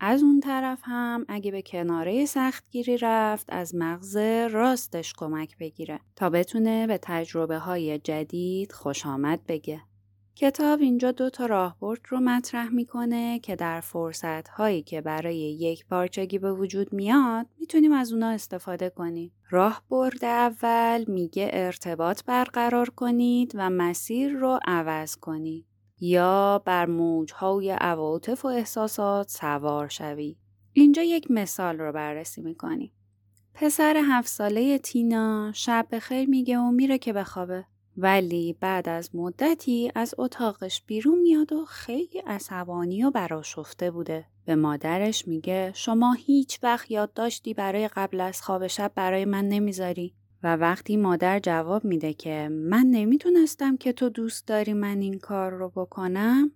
از 0.00 0.22
اون 0.22 0.40
طرف 0.40 0.80
هم 0.82 1.24
اگه 1.28 1.50
به 1.50 1.62
کناره 1.62 2.26
سختگیری 2.26 2.98
رفت 2.98 3.46
از 3.48 3.74
مغز 3.74 4.16
راستش 4.50 5.14
کمک 5.14 5.58
بگیره 5.58 6.00
تا 6.16 6.30
بتونه 6.30 6.86
به 6.86 6.98
تجربه 7.02 7.58
های 7.58 7.98
جدید 7.98 8.72
خوش 8.72 9.06
آمد 9.06 9.40
بگه. 9.48 9.82
کتاب 10.40 10.80
اینجا 10.80 11.12
دو 11.12 11.30
تا 11.30 11.46
راهبرد 11.46 12.00
رو 12.08 12.20
مطرح 12.20 12.68
می‌کنه 12.68 13.38
که 13.38 13.56
در 13.56 13.80
فرصت 13.80 14.48
هایی 14.48 14.82
که 14.82 15.00
برای 15.00 15.36
یک 15.36 15.86
پارچگی 15.86 16.38
به 16.38 16.52
وجود 16.52 16.92
میاد 16.92 17.46
می‌تونیم 17.58 17.92
از 17.92 18.12
اونا 18.12 18.28
استفاده 18.30 18.90
کنیم. 18.90 19.32
راهبرد 19.50 20.24
اول 20.24 21.04
میگه 21.08 21.50
ارتباط 21.52 22.24
برقرار 22.24 22.90
کنید 22.90 23.52
و 23.54 23.70
مسیر 23.70 24.32
رو 24.32 24.60
عوض 24.66 25.16
کنید 25.16 25.66
یا 26.00 26.62
بر 26.64 26.86
موجهای 26.86 27.70
عواطف 27.70 28.44
و 28.44 28.48
احساسات 28.48 29.28
سوار 29.28 29.88
شوید. 29.88 30.38
اینجا 30.72 31.02
یک 31.02 31.30
مثال 31.30 31.78
رو 31.78 31.92
بررسی 31.92 32.42
می‌کنیم. 32.42 32.92
پسر 33.54 33.96
هفت 33.96 34.28
ساله 34.28 34.78
تینا 34.78 35.52
شب 35.54 35.86
بخیر 35.92 36.28
میگه 36.28 36.58
و 36.58 36.70
میره 36.70 36.98
که 36.98 37.12
بخوابه. 37.12 37.64
ولی 37.96 38.56
بعد 38.60 38.88
از 38.88 39.10
مدتی 39.14 39.92
از 39.94 40.14
اتاقش 40.18 40.82
بیرون 40.86 41.18
میاد 41.18 41.52
و 41.52 41.64
خیلی 41.64 42.18
عصبانی 42.26 43.04
و 43.04 43.10
براشفته 43.10 43.90
بوده. 43.90 44.26
به 44.44 44.54
مادرش 44.54 45.28
میگه 45.28 45.72
شما 45.74 46.12
هیچ 46.12 46.58
وقت 46.62 46.90
یاد 46.90 47.12
داشتی 47.12 47.54
برای 47.54 47.88
قبل 47.88 48.20
از 48.20 48.42
خواب 48.42 48.66
شب 48.66 48.92
برای 48.94 49.24
من 49.24 49.48
نمی‌ذاری. 49.48 50.14
و 50.42 50.56
وقتی 50.56 50.96
مادر 50.96 51.38
جواب 51.38 51.84
میده 51.84 52.12
که 52.12 52.48
من 52.50 52.86
نمی‌تونستم 52.86 53.76
که 53.76 53.92
تو 53.92 54.08
دوست 54.08 54.46
داری 54.46 54.72
من 54.72 55.00
این 55.00 55.18
کار 55.18 55.52
رو 55.52 55.68
بکنم 55.68 56.52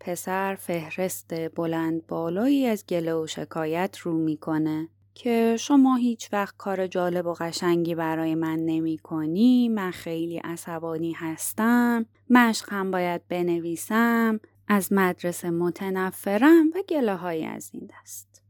پسر 0.00 0.54
فهرست 0.54 1.54
بلند 1.54 2.06
بالایی 2.06 2.66
از 2.66 2.86
گله 2.86 3.14
و 3.14 3.26
شکایت 3.26 3.98
رو 3.98 4.12
می‌کنه 4.12 4.88
که 5.14 5.56
شما 5.60 5.96
هیچ 5.96 6.28
وقت 6.32 6.54
کار 6.56 6.86
جالب 6.86 7.26
و 7.26 7.34
قشنگی 7.40 7.94
برای 7.94 8.34
من 8.34 8.58
نمی 8.58 8.98
کنی 8.98 9.68
من 9.68 9.90
خیلی 9.90 10.38
عصبانی 10.38 11.12
هستم 11.12 12.06
مشقم 12.30 12.90
باید 12.90 13.28
بنویسم 13.28 14.40
از 14.68 14.92
مدرسه 14.92 15.50
متنفرم 15.50 16.66
و 16.74 16.82
گله 16.88 17.14
های 17.14 17.44
از 17.44 17.70
این 17.72 17.90
دست. 17.92 18.42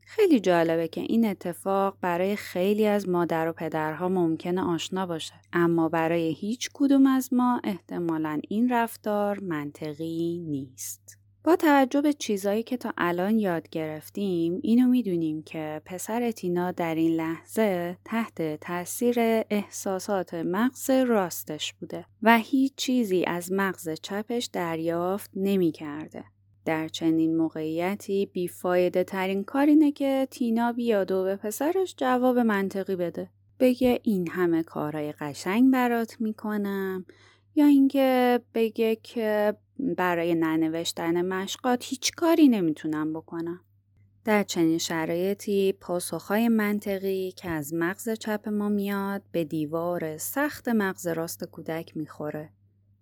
خیلی 0.00 0.40
جالبه 0.40 0.88
که 0.88 1.00
این 1.00 1.26
اتفاق 1.26 1.96
برای 2.00 2.36
خیلی 2.36 2.86
از 2.86 3.08
مادر 3.08 3.48
و 3.48 3.52
پدرها 3.52 4.08
ممکنه 4.08 4.62
آشنا 4.62 5.06
باشه. 5.06 5.34
اما 5.52 5.88
برای 5.88 6.32
هیچ 6.32 6.70
کدوم 6.74 7.06
از 7.06 7.34
ما 7.34 7.60
احتمالا 7.64 8.40
این 8.48 8.72
رفتار 8.72 9.40
منطقی 9.40 10.44
نیست. 10.48 11.21
با 11.44 11.56
توجه 11.56 12.00
به 12.00 12.12
چیزایی 12.12 12.62
که 12.62 12.76
تا 12.76 12.92
الان 12.98 13.38
یاد 13.38 13.68
گرفتیم 13.68 14.60
اینو 14.62 14.88
می‌دونیم 14.88 15.42
که 15.42 15.82
پسر 15.84 16.30
تینا 16.30 16.72
در 16.72 16.94
این 16.94 17.12
لحظه 17.12 17.98
تحت 18.04 18.60
تاثیر 18.60 19.14
احساسات 19.50 20.34
مغز 20.34 20.90
راستش 20.90 21.72
بوده 21.72 22.04
و 22.22 22.38
هیچ 22.38 22.72
چیزی 22.76 23.24
از 23.24 23.52
مغز 23.52 23.88
چپش 24.02 24.48
دریافت 24.52 25.30
نمی‌کرده. 25.34 26.24
در 26.64 26.88
چنین 26.88 27.36
موقعیتی 27.36 28.26
بیفایده 28.26 29.04
ترین 29.04 29.44
کار 29.44 29.66
اینه 29.66 29.92
که 29.92 30.28
تینا 30.30 30.72
بیاد 30.72 31.12
و 31.12 31.24
به 31.24 31.36
پسرش 31.36 31.94
جواب 31.96 32.38
منطقی 32.38 32.96
بده. 32.96 33.30
بگه 33.60 34.00
این 34.02 34.28
همه 34.28 34.62
کارهای 34.62 35.12
قشنگ 35.12 35.72
برات 35.72 36.20
می‌کنم 36.20 37.04
یا 37.54 37.66
اینکه 37.66 38.40
بگه 38.54 38.96
که 39.02 39.54
برای 39.96 40.34
ننوشتن 40.34 41.26
مشقات 41.26 41.84
هیچ 41.84 42.12
کاری 42.12 42.48
نمی‌تونم 42.48 43.12
بکنم. 43.12 43.60
در 44.24 44.42
چنین 44.42 44.78
شرایطی 44.78 45.72
پاسخهای 45.72 46.48
منطقی 46.48 47.32
که 47.32 47.50
از 47.50 47.74
مغز 47.74 48.10
چپ 48.10 48.48
ما 48.48 48.68
میاد 48.68 49.22
به 49.32 49.44
دیوار 49.44 50.16
سخت 50.18 50.68
مغز 50.68 51.06
راست 51.06 51.44
کودک 51.44 51.96
می‌خوره 51.96 52.50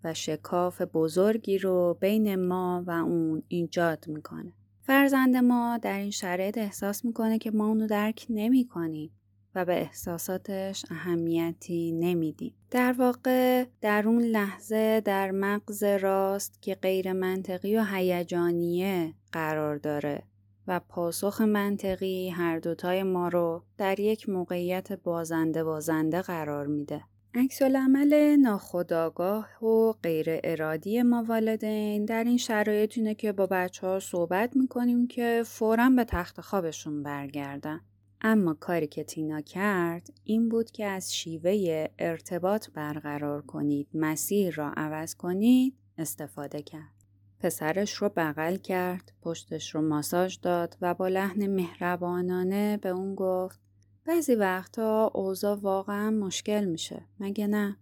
و 0.05 0.15
شکاف 0.15 0.83
بزرگی 0.83 1.59
رو 1.59 1.99
بین 2.01 2.47
ما 2.47 2.85
و 2.87 2.91
اون 2.91 3.43
ایجاد 3.49 4.05
می‌کنه. 4.09 4.53
فرزند 4.83 5.37
ما 5.37 5.79
در 5.83 5.99
این 5.99 6.11
شرایط 6.11 6.59
احساس 6.59 7.05
می‌کنه 7.05 7.39
که 7.39 7.51
ما 7.51 7.67
اونو 7.67 7.87
درک 7.87 8.27
نمی‌کنیم 8.31 9.11
و 9.55 9.65
به 9.65 9.81
احساساتش 9.81 10.85
اهمیتی 10.91 11.93
نمیدیم. 11.93 12.55
در 12.71 12.93
واقع 12.93 13.65
در 13.81 14.09
اون 14.09 14.23
لحظه 14.23 15.01
در 15.01 15.31
مغز 15.31 15.83
راست 15.83 16.63
که 16.63 16.75
غیر 16.75 17.13
منطقی 17.13 17.77
و 17.77 17.85
هیجانیه 17.85 19.15
قرار 19.33 19.77
داره 19.77 20.23
و 20.67 20.81
پاسخ 20.81 21.41
منطقی 21.41 22.29
هر 22.29 22.59
دوتای 22.59 23.03
ما 23.03 23.29
رو 23.29 23.63
در 23.79 24.01
یک 24.01 24.29
موقعیت 24.29 24.93
بازنده 24.93 25.65
بازنده 25.65 26.23
قرار 26.23 26.67
میده. 26.67 27.03
عکس 27.35 27.63
عمل 27.63 28.37
ناخداگاه 28.37 29.65
و 29.65 29.93
غیر 29.93 30.27
ارادی 30.45 31.03
ما 31.03 31.25
والدین 31.29 32.05
در 32.05 32.25
این 32.25 32.37
شرایط 32.37 32.99
اینه 32.99 33.15
که 33.15 33.33
با 33.33 33.47
بچه 33.47 33.87
ها 33.87 34.01
صحبت 34.01 34.57
می‌کنیم 34.57 35.07
که 35.07 35.43
فورا 35.47 35.91
به 35.91 36.05
تخت 36.05 36.41
خوابشون 36.41 37.03
برگردن. 37.03 37.81
اما 38.23 38.55
کاری 38.55 38.87
که 38.87 39.05
تینا 39.05 39.41
کرد 39.41 40.13
این 40.25 40.49
بود 40.49 40.71
که 40.71 40.87
از 40.87 41.15
شیوه 41.15 41.87
ارتباط 41.99 42.71
برقرار 42.71 43.43
کنید 43.43 43.89
مسیر 43.95 44.55
را 44.55 44.73
عوض 44.77 45.15
کنید 45.15 45.75
استفاده 45.99 46.63
کرد. 46.63 47.01
پسرش 47.41 47.95
رو 47.95 48.09
بغل 48.17 48.57
کرد، 48.57 49.13
پشتش 49.23 49.75
رو 49.75 49.83
ماساژ 49.83 50.39
داد 50.43 50.77
و 50.81 50.95
با 50.95 51.09
لحن 51.09 51.47
مهربانانه 51.47 52.77
به 52.77 52.89
اون 52.89 53.15
گفت 53.15 53.61
بعضی 54.05 54.35
وقتا 54.35 55.11
اوضاع 55.15 55.57
واقعا 55.57 56.11
مشکل 56.11 56.65
میشه 56.65 57.03
مگه 57.21 57.47
نه؟ 57.47 57.77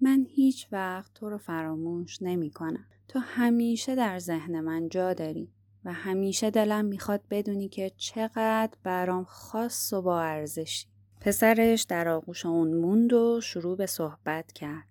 من 0.00 0.26
هیچ 0.28 0.68
وقت 0.72 1.14
تو 1.14 1.30
رو 1.30 1.38
فراموش 1.38 2.22
نمی 2.22 2.50
کنم. 2.50 2.86
تو 3.08 3.18
همیشه 3.18 3.94
در 3.94 4.18
ذهن 4.18 4.60
من 4.60 4.88
جا 4.88 5.14
داری. 5.14 5.52
و 5.84 5.92
همیشه 5.92 6.50
دلم 6.50 6.84
می‌خواد 6.84 7.22
بدونی 7.30 7.68
که 7.68 7.92
چقدر 7.96 8.78
برام 8.82 9.24
خاص 9.24 9.92
و 9.92 10.02
با 10.02 10.20
ارزشی. 10.20 10.86
پسرش 11.20 11.82
در 11.82 12.08
آغوش 12.08 12.46
اون 12.46 12.74
موند 12.74 13.12
و 13.12 13.40
شروع 13.40 13.76
به 13.76 13.86
صحبت 13.86 14.52
کرد. 14.52 14.88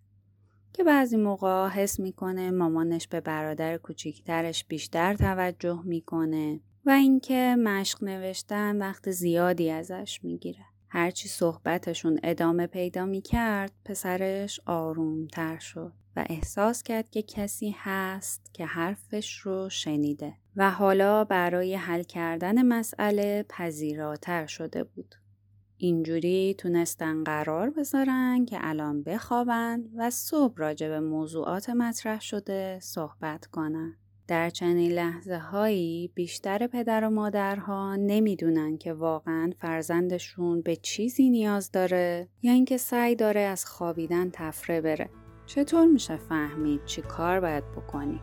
که 0.74 0.84
بعضی 0.84 1.18
موقع 1.18 1.68
حس 1.68 2.00
می‌کنه 2.00 2.52
مامانش 2.52 3.08
به 3.08 3.22
برادر 3.22 3.78
کوچیکترش 3.78 4.66
بیشتر 4.66 5.14
توجه 5.14 5.82
می‌کنه 5.86 6.60
و 6.86 6.90
اینکه 6.90 7.56
مشق 7.60 8.04
نوشتن 8.04 8.78
وقت 8.78 9.12
زیادی 9.12 9.70
ازش 9.70 10.20
می‌گیره. 10.24 10.66
هرچی 10.90 11.30
صحبتشون 11.30 12.20
ادامه 12.24 12.68
پیدا 12.68 13.06
می‌کرد 13.06 13.72
پسرش 13.86 14.60
آروم 14.66 15.28
تر 15.28 15.58
شد 15.60 15.94
و 16.16 16.26
احساس 16.30 16.84
کرد 16.84 17.10
که 17.10 17.22
کسی 17.22 17.76
هست 17.78 18.54
که 18.54 18.66
حرفش 18.66 19.38
رو 19.38 19.70
شنیده. 19.70 20.34
و 20.56 20.72
حالا 20.72 21.24
برای 21.24 21.76
حل 21.76 22.04
کردن 22.04 22.66
مسئله 22.66 23.46
پذیراتر 23.50 24.46
شده 24.46 24.84
بود. 24.84 25.16
اینجوری 25.78 26.56
تونستن 26.58 27.24
قرار 27.24 27.70
بذارن 27.70 28.46
که 28.46 28.58
الان 28.62 29.04
بخوابن 29.04 29.84
و 29.96 30.10
صبح 30.10 30.54
راجع 30.58 30.90
به 30.90 31.00
موضوعات 31.00 31.70
مطرح 31.70 32.22
شده 32.22 32.80
صحبت 32.82 33.46
کنن. 33.46 33.98
در 34.28 34.50
چنین 34.50 34.92
لحظه 34.92 35.38
هایی 35.38 36.12
بیشتر 36.16 36.68
پدر 36.68 37.04
و 37.04 37.10
مادرها 37.10 37.96
نمی‌دونن 37.96 38.78
که 38.78 38.94
واقعا 38.94 39.52
فرزندشون 39.60 40.62
به 40.62 40.76
چیزی 40.76 41.30
نیاز 41.30 41.72
داره 41.72 42.28
یا 42.42 42.52
اینکه 42.52 42.78
سعی 42.78 43.16
داره 43.16 43.40
از 43.40 43.66
خوابیدن 43.66 44.30
تفره 44.34 44.82
بره. 44.82 45.10
چطور 45.46 45.86
میشه 45.86 46.18
فهمید 46.18 46.86
چی 46.86 47.02
کار 47.02 47.40
باید 47.40 47.64
بکنی؟ 47.72 48.22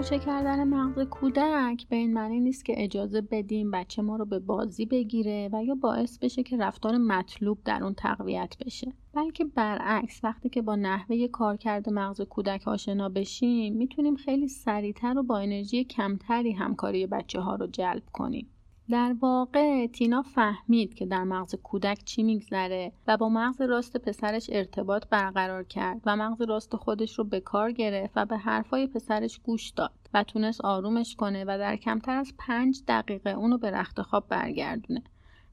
باشه 0.00 0.18
کردن 0.18 0.64
مغز 0.64 0.98
کودک 0.98 1.88
به 1.88 1.96
این 1.96 2.12
معنی 2.12 2.40
نیست 2.40 2.64
که 2.64 2.84
اجازه 2.84 3.20
بدیم 3.20 3.70
بچه 3.70 4.02
ما 4.02 4.16
رو 4.16 4.24
به 4.24 4.38
بازی 4.38 4.86
بگیره 4.86 5.50
و 5.52 5.64
یا 5.64 5.74
باعث 5.74 6.18
بشه 6.18 6.42
که 6.42 6.56
رفتار 6.56 6.96
مطلوب 6.96 7.58
در 7.64 7.84
اون 7.84 7.94
تقویت 7.94 8.56
بشه. 8.66 8.92
بلکه 9.14 9.44
برعکس 9.44 10.20
وقتی 10.24 10.48
که 10.48 10.62
با 10.62 10.76
نحوه 10.76 11.28
کارکرد 11.28 11.90
مغز 11.90 12.20
کودک 12.20 12.68
آشنا 12.68 13.08
بشیم 13.08 13.76
می‌تونیم 13.76 14.16
خیلی 14.16 14.48
سریعتر 14.48 15.18
و 15.18 15.22
با 15.22 15.38
انرژی 15.38 15.84
کمتری 15.84 16.52
همکاری 16.52 17.06
بچه 17.06 17.40
ها 17.40 17.54
رو 17.54 17.66
جلب 17.66 18.02
کنیم. 18.12 18.46
در 18.90 19.14
واقع 19.20 19.86
تینا 19.86 20.22
فهمید 20.22 20.94
که 20.94 21.06
در 21.06 21.24
مغز 21.24 21.54
کودک 21.54 22.04
چی 22.04 22.22
میگذره 22.22 22.92
و 23.06 23.16
با 23.16 23.28
مغز 23.28 23.60
راست 23.60 23.96
پسرش 23.96 24.50
ارتباط 24.52 25.08
برقرار 25.10 25.64
کرد 25.64 26.00
و 26.06 26.16
مغز 26.16 26.40
راست 26.40 26.76
خودش 26.76 27.18
رو 27.18 27.24
به 27.24 27.40
کار 27.40 27.72
گرفت 27.72 28.12
و 28.16 28.26
به 28.26 28.36
حرفای 28.36 28.86
پسرش 28.86 29.38
گوش 29.38 29.70
داد 29.70 29.92
و 30.14 30.22
تونست 30.22 30.60
آرومش 30.60 31.16
کنه 31.16 31.44
و 31.44 31.58
در 31.58 31.76
کمتر 31.76 32.16
از 32.16 32.32
پنج 32.38 32.82
دقیقه 32.88 33.30
اونو 33.30 33.58
به 33.58 33.70
رخت 33.70 34.02
خواب 34.02 34.28
برگردونه. 34.28 35.02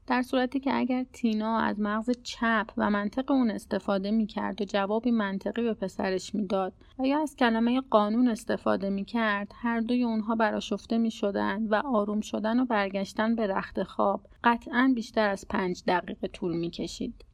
در 0.08 0.22
صورتی 0.22 0.60
که 0.60 0.74
اگر 0.74 1.04
تینا 1.12 1.58
از 1.58 1.80
مغز 1.80 2.10
چپ 2.22 2.70
و 2.76 2.90
منطق 2.90 3.30
اون 3.30 3.50
استفاده 3.50 4.10
می‌کرد 4.10 4.60
و 4.60 4.64
جوابی 4.64 5.10
منطقی 5.10 5.62
به 5.62 5.74
پسرش 5.74 6.34
می‌داد 6.34 6.72
و 6.98 7.06
یا 7.06 7.22
از 7.22 7.36
کلمه 7.36 7.80
قانون 7.80 8.28
استفاده 8.28 8.90
می‌کرد 8.90 9.52
هر 9.54 9.80
دوی 9.80 10.04
اونها 10.04 10.34
براشفته 10.34 10.98
می‌شدند 10.98 11.72
و 11.72 11.74
آروم 11.74 12.20
شدن 12.20 12.60
و 12.60 12.64
برگشتن 12.64 13.34
به 13.34 13.46
رخت 13.46 13.82
خواب 13.82 14.26
قطعا 14.44 14.92
بیشتر 14.94 15.28
از 15.28 15.48
پنج 15.48 15.82
دقیقه 15.86 16.28
طول 16.28 16.56
می‌کشید. 16.56 17.24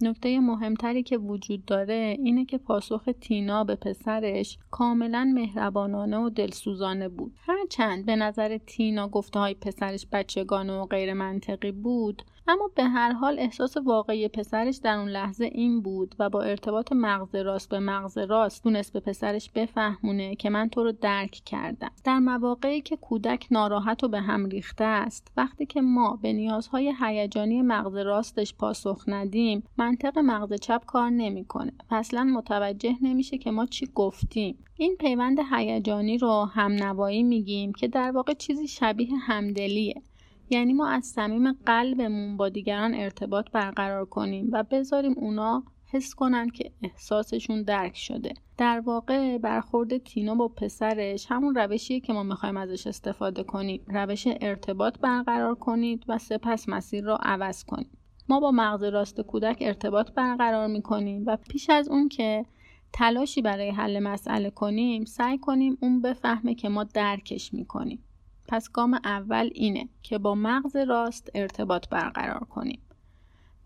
نکته 0.00 0.40
مهمتری 0.40 1.02
که 1.02 1.18
وجود 1.18 1.64
داره 1.64 2.16
اینه 2.18 2.44
که 2.44 2.58
پاسخ 2.58 3.08
تینا 3.20 3.64
به 3.64 3.74
پسرش 3.74 4.58
کاملا 4.70 5.32
مهربانانه 5.34 6.18
و 6.18 6.30
دلسوزانه 6.30 7.08
بود. 7.08 7.32
هرچند 7.46 8.06
به 8.06 8.16
نظر 8.16 8.58
تینا 8.58 9.08
گفته 9.08 9.38
های 9.38 9.54
پسرش 9.54 10.06
بچگانه 10.12 10.72
و 10.72 10.86
غیر 10.86 11.12
منطقی 11.12 11.72
بود 11.72 12.22
اما 12.48 12.70
به 12.74 12.84
هر 12.84 13.12
حال 13.12 13.38
احساس 13.38 13.76
واقعی 13.76 14.28
پسرش 14.28 14.76
در 14.76 14.98
اون 14.98 15.08
لحظه 15.08 15.44
این 15.44 15.80
بود 15.80 16.14
و 16.18 16.30
با 16.30 16.42
ارتباط 16.42 16.92
مغز 16.92 17.34
راست 17.34 17.68
به 17.68 17.78
مغز 17.78 18.18
راست 18.18 18.62
تونست 18.62 18.92
به 18.92 19.00
پسرش 19.00 19.50
بفهمونه 19.50 20.34
که 20.34 20.50
من 20.50 20.68
تو 20.68 20.84
رو 20.84 20.92
درک 20.92 21.30
کردم. 21.30 21.90
در 22.04 22.18
مواقعی 22.18 22.80
که 22.80 22.96
کودک 22.96 23.46
ناراحت 23.50 24.04
و 24.04 24.08
به 24.08 24.20
هم 24.20 24.46
ریخته 24.46 24.84
است 24.84 25.32
وقتی 25.36 25.66
که 25.66 25.80
ما 25.80 26.18
به 26.22 26.32
نیازهای 26.32 26.94
هیجانی 27.00 27.62
مغز 27.62 27.96
راستش 27.96 28.54
پاسخ 28.54 29.04
ندیم 29.06 29.62
منطق 29.78 30.18
مغز 30.18 30.60
چپ 30.60 30.84
کار 30.86 31.10
نمی‌کنه 31.10 31.72
و 31.90 31.94
اصلا 31.94 32.24
متوجه 32.24 32.96
نمیشه 33.02 33.38
که 33.38 33.50
ما 33.50 33.66
چی 33.66 33.88
گفتیم. 33.94 34.58
این 34.76 34.96
پیوند 35.00 35.38
هیجانی 35.52 36.18
رو 36.18 36.44
همنوایی 36.44 37.22
میگیم 37.22 37.72
که 37.72 37.88
در 37.88 38.10
واقع 38.10 38.34
چیزی 38.34 38.68
شبیه 38.68 39.16
همدلیه. 39.16 40.02
یعنی 40.50 40.72
ما 40.72 40.88
از 40.88 41.04
صمیم 41.04 41.52
قلبمون 41.52 42.36
با 42.36 42.48
دیگران 42.48 42.94
ارتباط 42.94 43.50
برقرار 43.50 44.04
کنیم 44.04 44.48
و 44.52 44.62
بذاریم 44.62 45.14
اونا 45.16 45.64
حس 45.92 46.14
کنن 46.14 46.50
که 46.50 46.72
احساسشون 46.82 47.62
درک 47.62 47.96
شده. 47.96 48.34
در 48.58 48.80
واقع 48.80 49.38
برخورد 49.38 49.98
تینا 49.98 50.34
با 50.34 50.48
پسرش 50.48 51.26
همون 51.28 51.54
روشیه 51.54 52.00
که 52.00 52.12
ما 52.12 52.22
می‌خوایم 52.22 52.56
ازش 52.56 52.86
استفاده 52.86 53.42
کنیم. 53.42 53.84
روش 53.86 54.28
ارتباط 54.40 54.98
برقرار 54.98 55.54
کنید 55.54 56.04
و 56.08 56.18
سپس 56.18 56.68
مسیر 56.68 57.04
را 57.04 57.16
عوض 57.22 57.64
کنید. 57.64 57.90
ما 58.28 58.40
با 58.40 58.50
مغز 58.50 58.82
راست 58.82 59.20
کودک 59.20 59.56
ارتباط 59.60 60.10
برقرار 60.10 60.66
می‌کنیم 60.66 61.24
و 61.26 61.36
پیش 61.36 61.70
از 61.70 61.88
اون 61.88 62.08
که 62.08 62.46
تلاشی 62.92 63.42
برای 63.42 63.70
حل 63.70 63.98
مسئله 63.98 64.50
کنیم 64.50 65.04
سعی 65.04 65.38
کنیم 65.38 65.78
اون 65.80 66.02
بفهمه 66.02 66.54
که 66.54 66.68
ما 66.68 66.84
درکش 66.84 67.54
می‌کنیم. 67.54 68.04
پس 68.48 68.70
گام 68.72 69.00
اول 69.04 69.50
اینه 69.54 69.88
که 70.02 70.18
با 70.18 70.34
مغز 70.34 70.76
راست 70.76 71.30
ارتباط 71.34 71.88
برقرار 71.88 72.44
کنیم. 72.44 72.80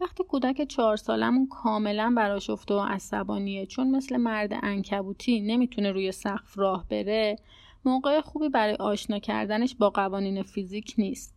وقتی 0.01 0.25
کودک 0.25 0.63
چهار 0.69 0.97
سالمون 0.97 1.49
کاملا 1.49 2.15
براشفته 2.17 2.75
و 2.75 2.81
عصبانیه 2.81 3.67
چون 3.67 3.91
مثل 3.91 4.17
مرد 4.17 4.51
انکبوتی 4.63 5.41
نمی‌تونه 5.41 5.93
روی 5.93 6.13
سقف 6.13 6.59
راه 6.59 6.85
بره 6.89 7.37
موقع 7.85 8.21
خوبی 8.21 8.49
برای 8.49 8.75
آشنا 8.75 9.19
کردنش 9.19 9.75
با 9.75 9.91
قوانین 9.91 10.43
فیزیک 10.43 10.95
نیست. 10.99 11.35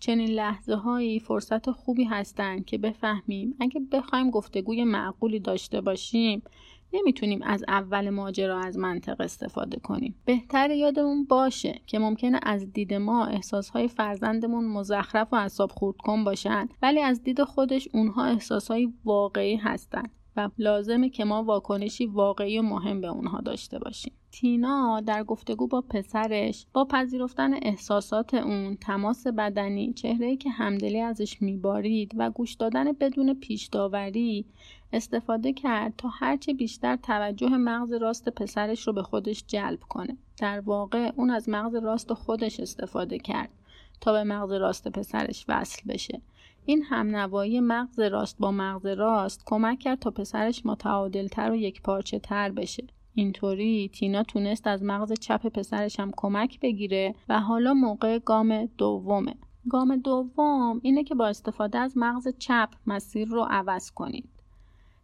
چنین 0.00 0.30
لحظه 0.30 0.74
هایی 0.74 1.20
فرصت 1.20 1.70
خوبی 1.70 2.04
هستند 2.04 2.64
که 2.64 2.78
بفهمیم. 2.78 3.54
اگه 3.60 3.80
بخوایم 3.92 4.30
گفتگوی 4.30 4.84
معقولی 4.84 5.40
داشته 5.40 5.80
باشیم 5.80 6.42
نمی‌تونیم 6.92 7.42
از 7.42 7.64
اول 7.68 8.10
ماجرا 8.10 8.60
از 8.60 8.78
منطق 8.78 9.20
استفاده 9.20 9.80
کنیم. 9.80 10.14
بهتر 10.24 10.70
یادمون 10.70 11.24
باشه 11.24 11.80
که 11.86 11.98
ممکنه 11.98 12.40
از 12.42 12.72
دید 12.72 12.94
ما 12.94 13.26
احساسهای 13.26 13.88
فرزندمون 13.88 14.64
مزخرف 14.64 15.32
و 15.32 15.36
اعصاب 15.36 15.70
خورد 15.70 15.96
کن 15.96 16.24
باشن 16.24 16.68
ولی 16.82 17.00
از 17.00 17.22
دید 17.22 17.42
خودش 17.42 17.88
اونها 17.92 18.24
احساسهای 18.24 18.92
واقعی 19.04 19.56
هستن. 19.56 20.02
و 20.36 20.50
لازمه 20.58 21.08
که 21.08 21.24
ما 21.24 21.42
واکنشی 21.44 22.06
واقعی 22.06 22.58
و 22.58 22.62
مهم 22.62 23.00
به 23.00 23.08
اونها 23.08 23.40
داشته 23.40 23.78
باشیم. 23.78 24.12
تینا 24.32 25.00
در 25.00 25.24
گفتگو 25.24 25.66
با 25.66 25.80
پسرش 25.80 26.66
با 26.72 26.84
پذیرفتن 26.84 27.54
احساسات 27.54 28.34
اون 28.34 28.76
تماس 28.76 29.26
بدنی 29.26 29.92
چهره 29.92 30.36
که 30.36 30.50
همدلی 30.50 31.00
ازش 31.00 31.42
میبارید 31.42 32.12
و 32.16 32.30
گوش 32.30 32.54
دادن 32.54 32.92
بدون 32.92 33.34
پیش 33.34 33.66
داوری 33.66 34.46
استفاده 34.92 35.52
کرد 35.52 35.94
تا 35.98 36.08
هرچه 36.08 36.54
بیشتر 36.54 36.96
توجه 36.96 37.48
مغز 37.48 37.92
راست 37.92 38.28
پسرش 38.28 38.86
رو 38.86 38.92
به 38.92 39.02
خودش 39.02 39.44
جلب 39.46 39.80
کنه. 39.80 40.16
در 40.38 40.60
واقع 40.60 41.12
اون 41.16 41.30
از 41.30 41.48
مغز 41.48 41.74
راست 41.74 42.12
خودش 42.12 42.60
استفاده 42.60 43.18
کرد 43.18 43.50
تا 44.00 44.12
به 44.12 44.24
مغز 44.24 44.52
راست 44.52 44.88
پسرش 44.88 45.44
وصل 45.48 45.82
بشه. 45.88 46.20
این 46.66 46.82
همنوایی 46.82 47.60
مغز 47.60 47.98
راست 47.98 48.38
با 48.38 48.50
مغز 48.50 48.86
راست 48.86 49.42
کمک 49.46 49.78
کرد 49.78 49.98
تا 49.98 50.10
پسرش 50.10 50.66
متعادلتر 50.66 51.50
و 51.50 51.56
یک 51.56 51.82
پارچه 51.82 52.18
تر 52.18 52.50
بشه. 52.50 52.86
اینطوری 53.14 53.90
تینا 53.94 54.22
تونست 54.22 54.66
از 54.66 54.82
مغز 54.82 55.12
چپ 55.12 55.46
پسرش 55.46 56.00
هم 56.00 56.12
کمک 56.16 56.60
بگیره 56.60 57.14
و 57.28 57.40
حالا 57.40 57.74
موقع 57.74 58.18
گام 58.18 58.66
دومه. 58.66 59.34
گام 59.68 59.96
دوم 59.96 60.80
اینه 60.82 61.04
که 61.04 61.14
با 61.14 61.26
استفاده 61.26 61.78
از 61.78 61.96
مغز 61.96 62.28
چپ 62.38 62.68
مسیر 62.86 63.28
رو 63.28 63.46
عوض 63.50 63.90
کنید. 63.90 64.28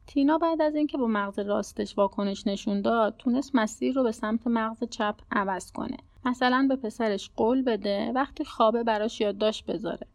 تینا 0.07 0.39
بعد 0.39 0.63
از 0.63 0.75
اینکه 0.75 0.99
با 0.99 1.07
مغز 1.07 1.39
راستش 1.39 1.99
واکنش 1.99 2.47
نشون 2.47 2.83
داد 2.83 3.17
تونست 3.19 3.51
مسیر 3.55 3.95
رو 3.95 4.03
به 4.03 4.13
سمت 4.13 4.47
مغز 4.47 4.85
چپ 4.85 5.15
عوض 5.33 5.73
کنه. 5.73 5.97
مثلا 6.25 6.67
به 6.69 6.77
پسرش 6.77 7.31
قول 7.37 7.63
بده 7.63 8.13
وقتی 8.15 8.45
خوابه 8.45 8.83
براش 8.83 9.21
یادداشت 9.21 9.67
بذاره. 9.67 10.07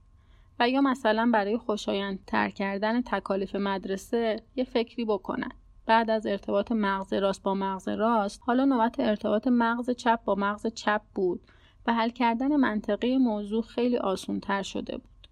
و 0.60 0.70
یا 0.70 0.82
مثلا 0.82 1.30
برای 1.34 1.58
خوشایندتر 1.58 2.50
کردن 2.50 3.02
تکالیف 3.02 3.56
مدرسه 3.56 4.44
یه 4.56 4.64
فکری 4.64 5.06
بکنن 5.06 5.52
بعد 5.86 6.10
از 6.10 6.26
ارتباط 6.26 6.72
مغز 6.72 7.14
راست 7.14 7.44
با 7.44 7.54
مغز 7.54 7.88
راست 7.88 8.42
حالا 8.46 8.66
نوبت 8.66 9.00
ارتباط 9.00 9.48
مغز 9.48 9.90
چپ 9.90 10.24
با 10.24 10.36
مغز 10.36 10.68
چپ 10.68 11.02
بود 11.16 11.42
و 11.88 11.94
حل 11.94 12.10
کردن 12.10 12.56
منطقی 12.56 13.18
موضوع 13.18 13.62
خیلی 13.62 13.98
آسونتر 13.98 14.62
شده 14.62 14.98
بود 14.98 15.28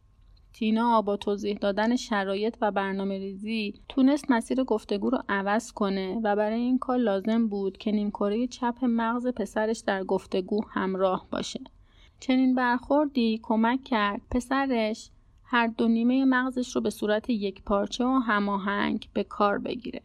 تینا 0.53 1.01
با 1.01 1.17
توضیح 1.17 1.57
دادن 1.57 1.95
شرایط 1.95 2.57
و 2.61 2.71
برنامه 2.71 3.17
ریزی 3.17 3.73
تونست 3.89 4.31
مسیر 4.31 4.63
گفتگو 4.63 5.09
رو 5.09 5.17
عوض 5.29 5.71
کنه 5.71 6.19
و 6.23 6.35
برای 6.35 6.59
این 6.59 6.79
کار 6.79 6.97
لازم 6.97 7.47
بود 7.47 7.77
که 7.77 7.91
نیمکره 7.91 8.47
چپ 8.47 8.75
مغز 8.81 9.27
پسرش 9.27 9.79
در 9.79 10.03
گفتگو 10.03 10.61
همراه 10.69 11.27
باشه. 11.31 11.59
چنین 12.21 12.55
برخوردی 12.55 13.39
کمک 13.43 13.83
کرد 13.83 14.21
پسرش 14.31 15.09
هر 15.43 15.67
دو 15.67 15.87
نیمه 15.87 16.25
مغزش 16.25 16.75
رو 16.75 16.81
به 16.81 16.89
صورت 16.89 17.29
یک 17.29 17.63
پارچه 17.63 18.05
و 18.05 18.19
هماهنگ 18.19 19.09
به 19.13 19.23
کار 19.23 19.57
بگیره. 19.57 20.01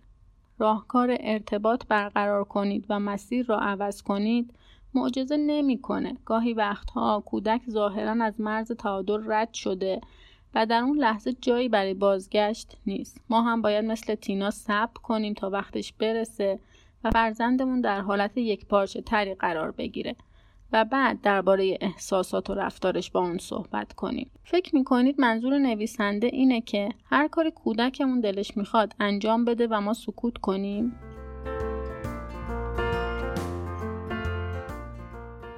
راهکار 0.59 1.17
ارتباط 1.21 1.87
برقرار 1.89 2.45
کنید 2.45 2.87
و 2.89 3.01
مسیر 3.01 3.47
را 3.47 3.59
عوض 3.59 4.03
کنید 4.03 4.55
معجزه 4.95 5.37
نمی‌کنه. 5.37 6.17
گاهی 6.25 6.53
وقتها 6.55 7.23
کودک 7.27 7.63
ظاهرا 7.71 8.25
از 8.25 8.41
مرز 8.41 8.73
تعادل 8.73 9.33
رد 9.33 9.53
شده 9.53 10.01
و 10.55 10.67
در 10.67 10.81
اون 10.81 10.99
لحظه 10.99 11.33
جایی 11.33 11.69
برای 11.69 11.95
بازگشت 11.95 12.77
نیست 12.87 13.21
ما 13.31 13.43
هم 13.43 13.63
باید 13.63 13.85
مثل 13.85 14.15
تینا 14.15 14.51
صبر 14.51 15.01
کنیم 15.03 15.35
تا 15.35 15.51
وقتش 15.51 15.93
برسه 15.93 16.59
و 17.05 17.11
فرزندمون 17.11 17.81
در 17.81 18.01
حالت 18.01 18.39
یک 18.39 18.67
پارچه 18.67 19.01
تری 19.01 19.35
قرار 19.35 19.71
بگیره 19.71 20.17
و 20.73 20.85
بعد 20.85 21.21
درباره 21.21 21.79
احساسات 21.81 22.51
و 22.51 22.55
رفتارش 22.55 23.11
با 23.11 23.21
اون 23.21 23.39
صحبت 23.39 23.93
کنیم. 23.93 24.31
فکر 24.45 24.77
می‌کنید 24.77 25.21
منظور 25.21 25.59
نویسنده 25.59 26.27
اینه 26.27 26.61
که 26.61 26.89
هر 27.05 27.29
کاری 27.29 27.51
کودکمون 27.51 28.21
دلش 28.21 28.57
می‌خواد 28.57 28.93
انجام 29.01 29.45
بده 29.45 29.67
و 29.67 29.81
ما 29.81 29.95
سکوت 29.95 30.39
کنیم؟ 30.39 30.93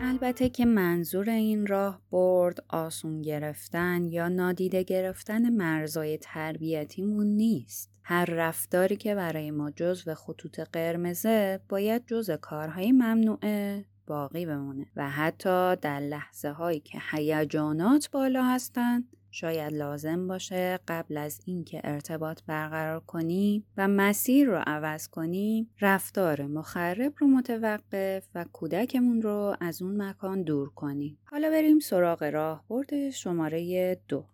البته 0.00 0.48
که 0.48 0.64
منظور 0.64 1.30
این 1.30 1.66
راه 1.66 2.00
برد 2.10 2.64
آسون 2.68 3.22
گرفتن 3.22 4.04
یا 4.04 4.28
نادیده 4.28 4.82
گرفتن 4.82 5.50
مرزای 5.50 6.18
تربیتیمون 6.18 7.26
نیست. 7.26 7.90
هر 8.02 8.24
رفتاری 8.24 8.96
که 8.96 9.14
برای 9.14 9.50
ما 9.50 9.70
جزو 9.70 10.14
خطوط 10.14 10.60
قرمزه 10.60 11.60
باید 11.68 12.06
جزء 12.06 12.36
کارهای 12.36 12.92
ممنوعه. 12.92 13.84
باقی 14.08 14.46
بمونه 14.46 14.86
و 14.96 15.10
حتی 15.10 15.76
در 15.76 16.00
لحظه 16.00 16.50
هایی 16.50 16.80
که 16.80 16.98
هیجانات 17.10 18.10
بالا 18.10 18.44
هستند 18.44 19.08
شاید 19.30 19.72
لازم 19.72 20.28
باشه 20.28 20.78
قبل 20.88 21.16
از 21.16 21.40
اینکه 21.44 21.80
ارتباط 21.84 22.40
برقرار 22.46 23.00
کنیم 23.00 23.64
و 23.76 23.88
مسیر 23.88 24.46
رو 24.48 24.62
عوض 24.66 25.08
کنیم 25.08 25.70
رفتار 25.80 26.42
مخرب 26.42 27.12
رو 27.18 27.26
متوقف 27.26 28.28
و 28.34 28.44
کودکمون 28.52 29.22
رو 29.22 29.56
از 29.60 29.82
اون 29.82 30.02
مکان 30.02 30.42
دور 30.42 30.70
کنیم 30.70 31.18
حالا 31.24 31.50
بریم 31.50 31.78
سراغ 31.78 32.22
راهبرد 32.22 33.10
شماره 33.10 34.00
دو. 34.08 34.24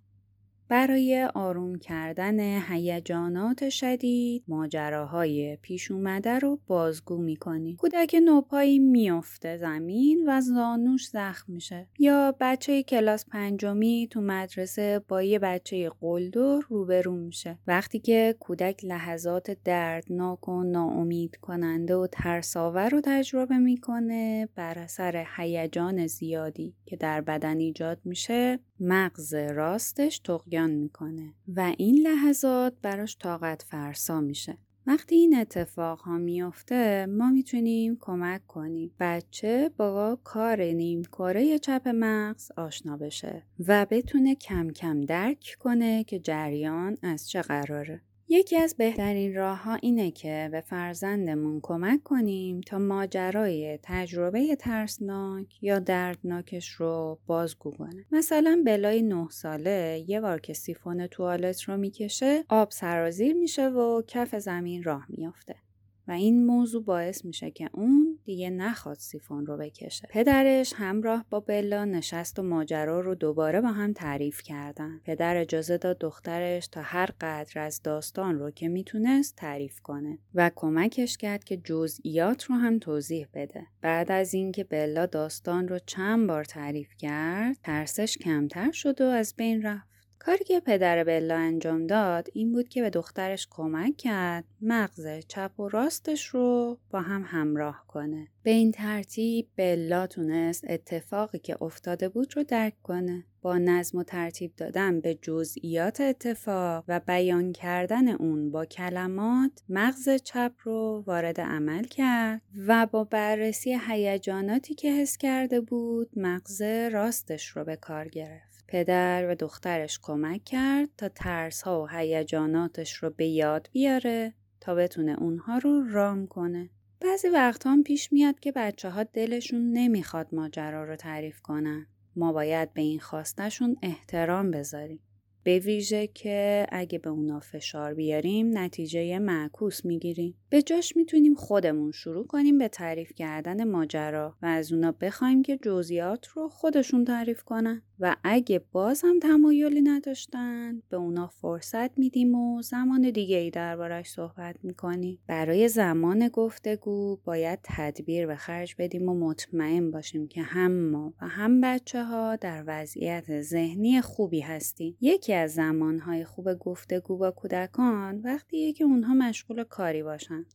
برای 0.68 1.28
آروم 1.34 1.78
کردن 1.78 2.62
هیجانات 2.72 3.68
شدید 3.68 4.44
ماجراهای 4.48 5.58
پیش 5.62 5.90
اومده 5.90 6.38
رو 6.38 6.58
بازگو 6.66 7.18
می‌کنی. 7.18 7.76
کودک 7.76 8.16
نوپایی 8.24 8.78
میافته 8.78 9.56
زمین 9.56 10.24
و 10.26 10.40
زانوش 10.40 11.08
زخم 11.08 11.52
میشه. 11.52 11.86
یا 11.98 12.34
بچه 12.40 12.82
کلاس 12.82 13.26
پنجمی 13.26 14.08
تو 14.10 14.20
مدرسه 14.20 15.00
با 15.08 15.22
یه 15.22 15.38
بچه 15.38 15.90
قلدر 16.00 16.60
روبرو 16.68 17.16
میشه. 17.16 17.58
وقتی 17.66 17.98
که 17.98 18.36
کودک 18.40 18.84
لحظات 18.84 19.56
دردناک 19.64 20.48
و 20.48 20.62
ناامید 20.62 21.36
کننده 21.36 21.94
و 21.94 22.06
ترساور 22.12 22.88
رو 22.88 23.00
تجربه 23.04 23.58
می‌کنه 23.58 24.48
بر 24.54 24.78
اثر 24.78 25.26
هیجان 25.36 26.06
زیادی 26.06 26.74
که 26.86 26.96
در 26.96 27.20
بدن 27.20 27.58
ایجاد 27.58 27.98
میشه 28.04 28.58
مغز 28.80 29.34
راستش 29.34 30.18
تقیان 30.18 30.70
می‌کنه 30.70 31.34
و 31.56 31.74
این 31.78 31.98
لحظات 31.98 32.74
براش 32.82 33.16
طاقت 33.18 33.62
فرسا 33.62 34.20
میشه 34.20 34.58
وقتی 34.86 35.14
این 35.14 35.36
اتفاق 35.36 36.00
ها 36.00 36.18
میفته 36.18 37.06
ما 37.06 37.30
می‌تونیم 37.30 37.96
کمک 38.00 38.46
کنیم 38.46 38.94
بچه 39.00 39.70
با 39.76 40.18
کار 40.24 40.62
نیم 40.62 41.02
کاره 41.02 41.58
چپ 41.58 41.88
مغز 41.94 42.50
آشنا 42.56 42.96
بشه 42.96 43.42
و 43.68 43.86
بتونه 43.90 44.34
کم 44.34 44.70
کم 44.70 45.00
درک 45.00 45.56
کنه 45.60 46.04
که 46.04 46.18
جریان 46.18 46.96
از 47.02 47.30
چه 47.30 47.42
قراره. 47.42 48.00
یکی 48.28 48.56
از 48.56 48.74
بهترین 48.76 49.34
راه 49.34 49.62
ها 49.62 49.74
اینه 49.74 50.10
که 50.10 50.48
به 50.52 50.60
فرزندمون 50.60 51.60
کمک 51.62 52.02
کنیم 52.02 52.60
تا 52.60 52.78
ماجرای 52.78 53.78
تجربه 53.82 54.56
ترسناک 54.56 55.62
یا 55.62 55.78
دردناکش 55.78 56.68
رو 56.68 57.18
بازگو 57.26 57.70
کنه. 57.70 58.04
مثلا 58.12 58.62
بلای 58.66 59.02
نه 59.02 59.28
ساله 59.30 60.04
یه 60.08 60.20
بار 60.20 60.40
که 60.40 60.52
سیفون 60.52 61.06
توالت 61.06 61.62
رو 61.62 61.76
می‌کشه 61.76 62.44
آب 62.48 62.70
سرازیر 62.70 63.34
میشه 63.34 63.68
و 63.68 64.02
کف 64.02 64.34
زمین 64.34 64.82
راه 64.82 65.06
میافته. 65.08 65.63
و 66.08 66.12
این 66.12 66.46
موضوع 66.46 66.84
باعث 66.84 67.24
میشه 67.24 67.50
که 67.50 67.70
اون 67.72 68.18
دیگه 68.24 68.50
نخواد 68.50 68.96
سیفون 68.96 69.46
رو 69.46 69.56
بکشه. 69.56 70.08
پدرش 70.10 70.72
همراه 70.76 71.24
با 71.30 71.40
بلا 71.40 71.84
نشست 71.84 72.38
و 72.38 72.42
ماجرا 72.42 73.00
رو 73.00 73.14
دوباره 73.14 73.60
با 73.60 73.68
هم 73.68 73.92
تعریف 73.92 74.42
کردن. 74.42 75.00
پدر 75.04 75.36
اجازه 75.36 75.78
داد 75.78 75.98
دخترش 75.98 76.66
تا 76.66 76.82
هر 76.82 77.10
قدر 77.20 77.60
از 77.60 77.82
داستان 77.82 78.38
رو 78.38 78.50
که 78.50 78.68
می‌تونست 78.68 79.36
تعریف 79.36 79.80
کنه 79.80 80.18
و 80.34 80.50
کمکش 80.54 81.16
کرد 81.16 81.44
که 81.44 81.56
جزئیات 81.56 82.44
رو 82.44 82.54
هم 82.54 82.78
توضیح 82.78 83.26
بده. 83.34 83.66
بعد 83.80 84.12
از 84.12 84.34
اینکه 84.34 84.64
بلا 84.64 85.06
داستان 85.06 85.68
رو 85.68 85.78
چند 85.86 86.26
بار 86.26 86.44
تعریف 86.44 86.88
کرد، 86.98 87.56
ترسش 87.62 88.18
کمتر 88.18 88.70
شد 88.70 89.00
و 89.00 89.04
از 89.04 89.34
بین 89.36 89.62
رفت. 89.62 89.93
کاری 90.26 90.44
که 90.44 90.60
پدر 90.60 91.04
بلا 91.04 91.36
انجام 91.36 91.86
داد 91.86 92.28
این 92.32 92.52
بود 92.52 92.68
که 92.68 92.82
به 92.82 92.90
دخترش 92.90 93.48
کمک 93.50 93.96
کرد 93.96 94.44
مغز 94.60 95.06
چپ 95.28 95.60
و 95.60 95.68
راستش 95.68 96.26
رو 96.26 96.78
با 96.90 97.00
هم 97.00 97.24
همراه 97.26 97.84
کنه. 97.88 98.28
به 98.42 98.50
این 98.50 98.72
ترتیب 98.72 99.48
بلا 99.56 100.06
تونست 100.06 100.64
اتفاقی 100.68 101.38
که 101.38 101.62
افتاده 101.62 102.08
بود 102.08 102.36
رو 102.36 102.44
درک 102.44 102.82
کنه. 102.82 103.24
با 103.42 103.58
نظم 103.58 103.98
و 103.98 104.02
ترتیب 104.02 104.52
دادن 104.56 105.00
به 105.00 105.14
جزئیات 105.14 106.00
اتفاق 106.00 106.84
و 106.88 107.00
بیان 107.00 107.52
کردن 107.52 108.08
اون 108.08 108.50
با 108.50 108.64
کلمات 108.64 109.52
مغز 109.68 110.08
چپ 110.10 110.52
رو 110.62 111.04
وارد 111.06 111.40
عمل 111.40 111.84
کرد 111.84 112.42
و 112.66 112.86
با 112.86 113.04
بررسی 113.04 113.78
هیجاناتی 113.88 114.74
که 114.74 114.92
حس 114.92 115.16
کرده 115.16 115.60
بود 115.60 116.10
مغز 116.16 116.62
راستش 116.92 117.46
رو 117.46 117.64
به 117.64 117.76
کار 117.76 118.08
گرفت. 118.08 118.53
پدر 118.68 119.30
و 119.30 119.34
دخترش 119.34 119.98
کمک 120.02 120.44
کرد 120.44 120.88
تا 120.96 121.08
ترس 121.08 121.62
ها 121.62 121.82
و 121.82 121.88
هیجاناتش 121.88 122.94
رو 122.94 123.10
به 123.10 123.26
یاد 123.26 123.68
بیاره 123.72 124.34
تا 124.60 124.74
بتونه 124.74 125.22
اونها 125.22 125.58
رو 125.58 125.88
رام 125.90 126.26
کنه. 126.26 126.70
بعضی 127.00 127.28
وقت 127.28 127.66
هم 127.66 127.82
پیش 127.82 128.12
میاد 128.12 128.40
که 128.40 128.52
بچه 128.52 128.90
ها 128.90 129.02
دلشون 129.02 129.72
نمی‌خواد 129.72 130.34
ماجرا 130.34 130.84
رو 130.84 130.96
تعریف 130.96 131.40
کنن. 131.40 131.86
ما 132.16 132.32
باید 132.32 132.74
به 132.74 132.82
این 132.82 133.00
خواستشون 133.00 133.76
احترام 133.82 134.50
بذاریم. 134.50 135.00
به 135.42 135.58
ویژه 135.58 136.06
که 136.06 136.66
اگه 136.72 136.98
به 136.98 137.10
اونا 137.10 137.40
فشار 137.40 137.94
بیاریم 137.94 138.58
نتیجه 138.58 139.18
معکوس 139.18 139.84
می‌گیریم. 139.84 140.34
به 140.48 140.62
جاش 140.62 140.96
می‌تونیم 140.96 141.34
خودمون 141.34 141.92
شروع 141.92 142.26
کنیم 142.26 142.58
به 142.58 142.68
تعریف 142.68 143.12
کردن 143.16 143.64
ماجرا 143.64 144.36
و 144.42 144.46
از 144.46 144.72
اونا 144.72 144.92
بخوایم 144.92 145.42
که 145.42 145.58
جزئیات 145.62 146.26
رو 146.26 146.48
خودشون 146.48 147.04
تعریف 147.04 147.42
کنن. 147.42 147.82
و 148.00 148.16
اگه 148.24 148.60
باز 148.72 149.02
هم 149.04 149.18
تمایلی 149.18 149.82
نداشتن 149.82 150.82
به 150.88 150.96
اونا 150.96 151.26
فرصت 151.26 151.98
میدیم 151.98 152.34
و 152.34 152.62
زمان 152.62 153.10
دیگه 153.10 153.36
ای 153.36 153.50
دربارش 153.50 154.10
صحبت 154.10 154.56
می‌کنیم. 154.62 155.18
برای 155.26 155.68
زمان 155.68 156.28
گفتگو 156.28 157.16
باید 157.24 157.58
تدبیر 157.62 158.26
به 158.26 158.36
خرج 158.36 158.74
بدیم 158.78 159.08
و 159.08 159.14
مطمئن 159.14 159.90
باشیم 159.90 160.28
که 160.28 160.42
هم 160.42 160.90
ما 160.90 161.14
و 161.22 161.28
هم 161.28 161.60
بچه 161.60 162.04
ها 162.04 162.36
در 162.36 162.64
وضعیت 162.66 163.42
ذهنی 163.42 164.00
خوبی 164.00 164.40
هستیم. 164.40 164.96
یکی 165.00 165.32
از 165.32 165.54
زمانهای 165.54 166.24
خوب 166.24 166.54
گفتگو 166.54 167.16
با 167.16 167.30
کودکان 167.30 168.20
وقتیه 168.20 168.72
که 168.72 168.84
اونها 168.84 169.14
مشغول 169.14 169.64
کاری 169.64 170.02
باشن. 170.02 170.46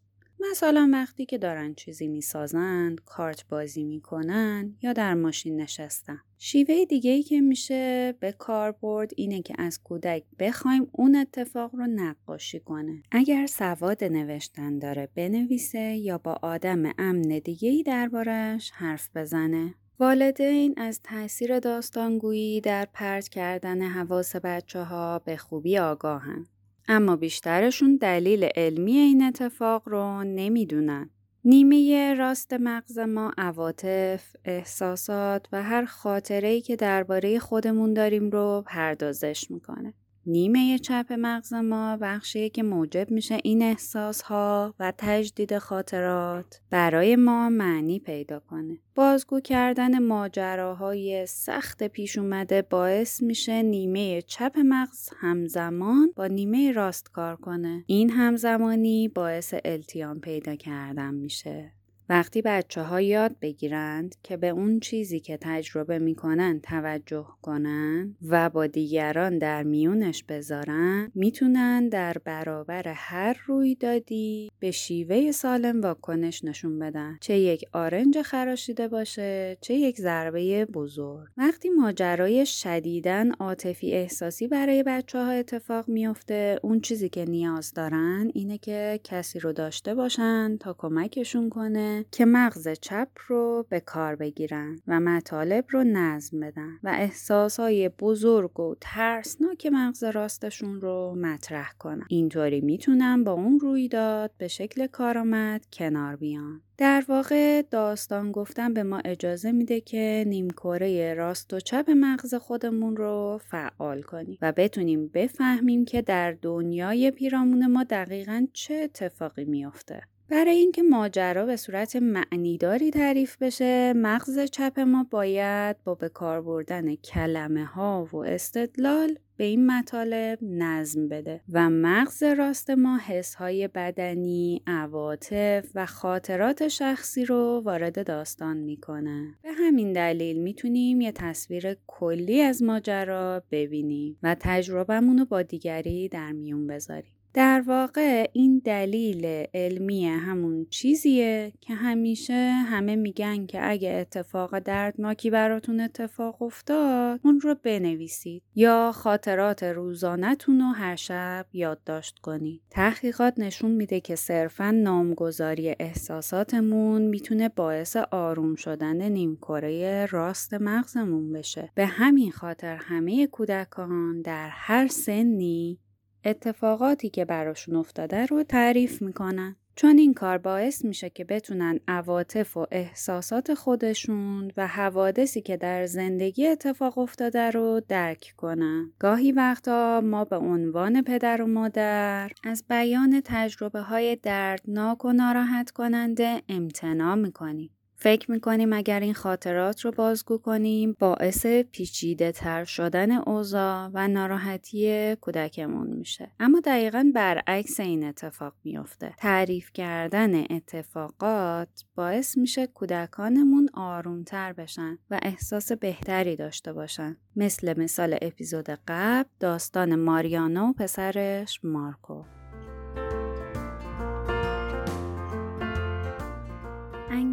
مثلا 0.52 0.90
وقتی 0.94 1.26
که 1.26 1.38
دارن 1.38 1.74
چیزی 1.74 2.08
می‌سازند، 2.08 3.02
کارت 3.06 3.48
بازی 3.48 3.84
می‌کنن 3.84 4.78
یا 4.82 4.94
در 4.94 5.14
ماشین 5.14 5.62
نشستن. 5.62 6.20
شیوه 6.38 6.86
دیگه 6.86 7.12
ای 7.12 7.24
که 7.24 7.42
میشه 7.42 8.14
به 8.20 8.32
کار 8.32 8.72
برد 8.72 9.12
اینه 9.18 9.42
که 9.42 9.54
از 9.58 9.84
کودک 9.84 10.24
بخوایم 10.40 10.88
اون 10.92 11.16
اتفاق 11.16 11.76
رو 11.76 11.88
نقاشی 11.88 12.60
کنه. 12.60 13.04
اگر 13.12 13.46
سواد 13.46 14.04
نوشتن 14.04 14.80
داره 14.80 15.10
بنویسه 15.16 15.80
یا 15.80 16.18
با 16.18 16.40
آدم 16.42 16.84
امن 16.98 17.40
دیگه 17.44 17.70
ای 17.70 17.84
دربارش 17.84 18.72
حرف 18.72 19.10
بزنه. 19.16 19.76
والدین 20.00 20.74
از 20.78 21.02
تاثیر 21.04 21.60
داستانگویی 21.60 22.62
در 22.62 22.88
پرت 22.94 23.30
کردن 23.30 23.82
حواس 23.82 24.36
بچه 24.36 24.84
ها 24.84 25.20
به 25.20 25.38
خوبی 25.38 25.78
آگاهن. 25.78 26.46
اما 26.92 27.16
بیشترشون 27.16 27.96
دلیل 27.96 28.44
علمی 28.56 28.98
این 28.98 29.24
اتفاق 29.24 29.84
رو 29.86 30.24
نمی‌دونن. 30.24 31.10
نیمه 31.46 32.14
راست 32.14 32.54
مغز 32.54 33.00
ما 33.00 33.32
عواطف، 33.38 34.36
احساسات 34.46 35.48
و 35.52 35.64
هر 35.64 35.86
خاطره‌ای 35.86 36.62
که 36.62 36.76
درباره 36.76 37.40
خودمون 37.40 37.94
داریم 37.94 38.30
رو 38.30 38.64
پردازش 38.68 39.52
می‌کنه. 39.52 39.94
نیمه 40.32 40.80
چپ 40.80 41.06
مغز 41.20 41.54
ما 41.54 41.98
بخشیه 42.02 42.50
که 42.50 42.64
موجب 42.64 43.12
میشه 43.12 43.38
این 43.44 43.62
احساس 43.62 44.22
ها 44.22 44.76
و 44.80 44.94
تجدید 44.98 45.58
خاطرات 45.58 46.62
برای 46.70 47.16
ما 47.16 47.50
معنی 47.50 48.00
پیدا 48.00 48.40
کنه. 48.40 48.80
بازگو 48.96 49.40
کردن 49.40 50.00
ماجراهای 50.00 51.26
سخت 51.26 51.84
پیش 51.84 52.18
اومده 52.18 52.62
باعث 52.62 53.22
میشه 53.22 53.62
نیمه 53.62 54.22
چپ 54.22 54.58
مغز 54.66 55.10
همزمان 55.20 56.14
با 56.16 56.28
نیمه 56.28 56.72
راست 56.72 57.12
کار 57.12 57.36
کنه. 57.36 57.84
این 57.88 58.10
همزمانی 58.10 59.08
باعث 59.08 59.54
التیام 59.66 60.20
پیدا 60.20 60.56
کردن 60.56 61.14
میشه. 61.14 61.79
وقتی 62.10 62.42
بچه 62.42 62.82
ها 62.82 63.02
یاد 63.02 63.36
بگیرند 63.42 64.16
که 64.24 64.38
به 64.38 64.50
اون 64.50 64.80
چیزی 64.80 65.20
که 65.20 65.38
تجربه 65.42 66.00
می‌کنن 66.00 66.60
توجه 66.60 67.28
کنن 67.42 68.16
و 68.28 68.50
با 68.50 68.68
دیگران 68.68 69.38
در 69.38 69.64
میونش 69.64 70.24
بذارن 70.24 71.12
می‌تونن 71.16 71.90
در 71.90 72.18
برابر 72.26 72.88
هر 72.88 73.38
رویدادی 73.46 74.52
به 74.60 74.72
شیوه 74.72 75.32
سالم 75.32 75.82
واکنش 75.82 76.44
نشون 76.44 76.80
بدن. 76.80 77.18
چه 77.22 77.38
یک 77.38 77.66
آرنج 77.74 78.22
خراشیده 78.22 78.88
باشه 78.88 79.58
چه 79.62 79.74
یک 79.74 79.98
ضربه 79.98 80.66
بزرگ. 80.66 81.28
وقتی 81.38 81.70
ماجرای 81.70 82.46
شدیدن 82.46 83.32
عاطفی 83.32 83.92
احساسی 83.94 84.48
برای 84.48 84.84
بچه 84.84 85.20
ها 85.20 85.32
اتفاق 85.32 85.90
میفته 85.90 86.60
اون 86.64 86.80
چیزی 86.80 87.10
که 87.10 87.26
نیاز 87.26 87.74
دارن 87.74 88.32
اینه 88.34 88.58
که 88.58 89.00
کسی 89.04 89.40
رو 89.40 89.54
داشته 89.54 89.96
باشن 89.96 90.58
تا 90.58 90.76
کمکشون 90.78 91.50
کنه 91.50 91.99
که 92.12 92.26
مغز 92.26 92.68
چپ 92.68 93.08
رو 93.28 93.66
به 93.70 93.80
کار 93.80 94.16
بگیرن 94.16 94.80
و 94.88 95.00
مطالب 95.00 95.66
رو 95.70 95.84
نظم 95.84 96.40
بدن 96.40 96.80
و 96.84 96.90
احساسهای 96.94 97.90
بزرگ 97.90 98.60
و 98.60 98.76
ترسناک 98.82 99.66
مغز 99.66 100.04
راستشون 100.04 100.82
رو 100.82 101.16
مطرح 101.22 101.72
کنن. 101.80 102.06
اینطوری 102.10 102.62
می‌تونن 102.62 103.24
با 103.24 103.32
اون 103.32 103.60
رویداد 103.60 104.32
به 104.38 104.48
شکل 104.48 104.88
کارآمد 104.88 105.66
کنار 105.74 106.16
بیان. 106.16 106.62
در 106.78 107.04
واقع 107.08 107.62
داستان 107.62 108.32
گفتن 108.32 108.74
به 108.74 108.84
ما 108.84 109.02
اجازه 109.06 109.52
میده 109.52 109.82
که 109.82 110.24
نیمکره 110.28 111.14
راست 111.14 111.54
و 111.54 111.60
چپ 111.60 111.90
مغز 111.90 112.36
خودمون 112.36 112.98
رو 112.98 113.42
فعال 113.50 114.02
کنیم 114.02 114.38
و 114.42 114.52
بتونیم 114.52 115.08
بفهمیم 115.08 115.86
که 115.86 116.02
در 116.02 116.32
دنیای 116.42 117.12
پیرامون 117.12 117.68
ما 117.68 117.84
دقیقا 117.84 118.48
چه 118.54 118.74
اتفاقی 118.74 119.46
میافته. 119.46 120.02
برای 120.30 120.56
اینکه 120.56 120.84
ماجرا 120.84 121.46
به 121.46 121.56
صورت 121.56 121.96
معنیداری 121.96 122.92
تعریف 122.92 123.38
بشه 123.42 123.94
مغز 123.94 124.40
چپ 124.40 124.80
ما 124.80 125.08
باید 125.12 125.84
با 125.84 125.96
به 125.96 126.10
کار 126.10 126.42
بردن 126.42 126.96
کلمه 126.96 127.66
ها 127.66 128.08
و 128.14 128.18
استدلال 128.18 129.18
به 129.38 129.44
این 129.44 129.66
مطالب 129.72 130.40
نظم 130.42 131.10
بده 131.10 131.42
و 131.52 131.70
مغز 131.70 132.24
راست 132.24 132.70
ما 132.70 132.98
حس 132.98 133.36
های 133.36 133.68
بدنی، 133.68 134.62
عواطف 134.68 135.72
و 135.76 135.86
خاطرات 135.86 136.68
شخصی 136.68 137.26
رو 137.26 137.62
وارد 137.66 138.08
داستان 138.08 138.58
می‌کنه. 138.58 139.36
به 139.44 139.52
همین 139.52 139.94
دلیل 139.94 140.42
می‌تونیم 140.42 141.02
یه 141.02 141.12
تصویر 141.12 141.78
کلی 141.88 142.42
از 142.42 142.64
ماجرا 142.64 143.44
ببینیم 143.52 144.18
و 144.24 144.36
تجربهمون 144.40 145.18
رو 145.18 145.26
با 145.26 145.42
دیگری 145.42 146.10
در 146.10 146.32
میون 146.32 146.68
بذاریم. 146.68 147.19
در 147.34 147.64
واقع 147.68 148.30
این 148.34 148.62
دلیل 148.66 149.46
علمی 149.54 150.08
همون 150.08 150.66
چیزیه 150.70 151.54
که 151.62 151.74
همیشه 151.74 152.52
همه 152.66 152.96
میگن 152.96 153.46
که 153.46 153.70
اگه 153.70 153.90
اتفاق 153.90 154.60
دردناکی 154.60 155.30
براتون 155.30 155.80
اتفاق 155.80 156.42
افتاد 156.42 157.20
اون 157.24 157.40
رو 157.40 157.56
بنویسید 157.64 158.44
یا 158.56 158.92
خاطرات 158.96 159.64
روزانهتون 159.64 160.60
رو 160.60 160.66
هر 160.66 160.96
شب 160.96 161.46
یادداشت 161.54 162.20
کنید. 162.20 162.62
تحقیقات 162.70 163.34
نشون 163.38 163.72
میده 163.72 164.00
که 164.00 164.16
صرفا 164.16 164.72
نامگذاری 164.72 165.76
احساساتمون 165.80 167.02
می‌تونه 167.02 167.50
باعث 167.50 167.96
آروم 168.12 168.56
شدن 168.56 169.12
نیمکره 169.12 170.06
راست 170.06 170.54
مغزمون 170.54 171.34
بشه. 171.34 171.70
به 171.76 171.86
همین 171.86 172.32
خاطر 172.32 172.76
همه 172.76 173.28
کودکان 173.28 174.22
در 174.22 174.50
هر 174.50 174.88
سنی 174.88 175.80
اتفاقاتی 176.26 177.10
که 177.10 177.26
براشون 177.26 177.76
افتاده 177.76 178.26
رو 178.26 178.44
تعریف 178.44 179.02
می‌کنن. 179.02 179.56
چون 179.76 179.98
این 179.98 180.14
کار 180.14 180.38
باعث 180.38 180.86
میشه 180.86 181.10
که 181.10 181.24
بتونن 181.24 181.80
عواطف 181.88 182.58
و 182.58 182.68
احساسات 182.72 183.54
خودشون 183.54 184.52
و 184.58 184.68
حوادثی 184.68 185.42
که 185.42 185.58
در 185.58 185.86
زندگی 185.86 186.48
اتفاق 186.48 186.98
افتاده 186.98 187.52
رو 187.52 187.82
درک 187.88 188.34
کنن. 188.38 188.92
گاهی 189.00 189.32
وقتا 189.32 190.02
ما 190.02 190.26
به 190.26 190.38
عنوان 190.38 191.02
پدر 191.02 191.42
و 191.42 191.48
مادر 191.48 192.32
از 192.44 192.64
بیان 192.70 193.22
تجربه 193.26 193.82
های 193.82 194.16
دردناک 194.16 195.06
و 195.06 195.12
ناراحت 195.12 195.72
کننده 195.72 196.42
امتناع 196.50 197.16
می‌کنیم. 197.16 197.70
فکر 198.02 198.32
می‌کنیم 198.32 198.74
اگر 198.74 199.00
این 199.00 199.14
خاطرات 199.14 199.86
رو 199.86 199.92
بازگو 199.92 200.38
کنیم 200.38 200.96
باعث 201.00 201.46
پیچیده 201.46 202.32
تر 202.32 202.64
شدن 202.64 203.12
اوضاع 203.12 203.90
و 203.94 204.08
ناراحتی 204.08 205.16
کودکمون 205.22 205.88
میشه. 205.88 206.32
اما 206.40 206.60
دقیقا 206.60 207.12
برعکس 207.16 207.80
این 207.80 208.04
اتفاق 208.04 208.54
میافته. 208.64 209.14
تعریف 209.18 209.72
کردن 209.74 210.44
اتفاقات 210.50 211.86
باعث 211.96 212.38
میشه 212.38 212.68
کودکانمون 212.68 213.70
آرومتر 213.74 214.54
بشن 214.54 214.98
و 215.12 215.20
احساس 215.24 215.72
بهتری 215.72 216.36
داشته 216.36 216.74
باشن. 216.74 217.18
مثل 217.36 217.80
مثال 217.80 218.18
اپیزود 218.22 218.70
قبل 218.88 219.30
داستان 219.40 219.96
ماریانا 219.96 220.68
و 220.68 220.74
پسرش 220.74 221.60
مارکو. 221.64 222.39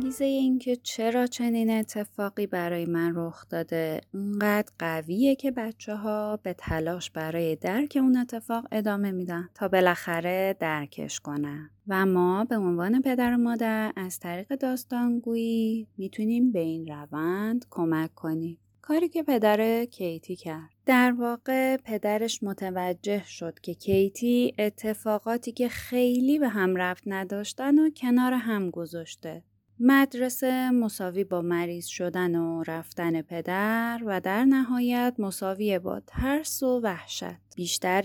انگیزه 0.07 0.25
اینکه 0.25 0.77
چرا 0.77 1.27
چنین 1.27 1.71
اتفاقی 1.71 2.47
برای 2.47 2.87
من 2.87 3.12
رخ 3.14 3.49
داده. 3.49 4.01
اونقدر 4.14 4.73
قویه 4.79 5.37
که 5.37 5.51
بچه 5.51 5.95
ها 5.95 6.37
به 6.42 6.53
تلاش 6.53 7.11
برای 7.11 7.57
درک 7.57 7.99
اون 8.01 8.16
اتفاق 8.16 8.66
ادامه 8.73 9.11
میدن 9.11 9.49
تا 9.55 9.69
بالاخره 9.69 10.57
درکش 10.61 11.21
کنن. 11.21 11.71
و 11.88 12.07
ما 12.07 12.45
به 12.45 12.57
عنوان 12.57 13.03
پدر 13.03 13.35
و 13.35 13.37
مادر 13.37 13.92
از 13.97 14.19
طریق 14.19 14.55
داستانگویی 14.55 15.87
می‌تونیم 15.97 16.53
به 16.53 16.61
این 16.61 16.87
روند 16.87 17.66
کمک 17.71 18.14
کنیم. 18.14 18.59
کاری 18.83 19.09
که 19.09 19.23
پدر 19.23 19.85
کیتی 19.85 20.37
کرد. 20.37 20.71
در 20.87 21.12
واقع 21.12 21.77
پدرش 21.77 22.42
متوجه 22.42 23.23
شد 23.27 23.61
که 23.62 23.75
کیتی 23.75 24.55
اتفاقاتی 24.59 25.53
که 25.53 25.69
خیلی 25.69 26.38
به 26.38 26.49
هم 26.49 26.77
رفت 26.77 27.03
نداشتن 27.07 27.79
و 27.79 27.90
کنار 27.90 28.33
هم 28.33 28.71
گذاشته. 28.71 29.42
مدرسه 29.81 30.71
مساوی 30.71 31.25
با 31.25 31.43
مریض 31.43 31.87
شدن 31.87 32.37
و 32.37 32.62
رفتن 32.67 33.23
پدر 33.23 34.01
و 34.07 34.21
در 34.21 34.45
نهایت 34.45 35.15
مساوی 35.19 35.79
با 35.79 36.01
ترس 36.07 36.62
و 36.62 36.81
وحشت. 36.81 37.47
بیشتر 37.57 38.03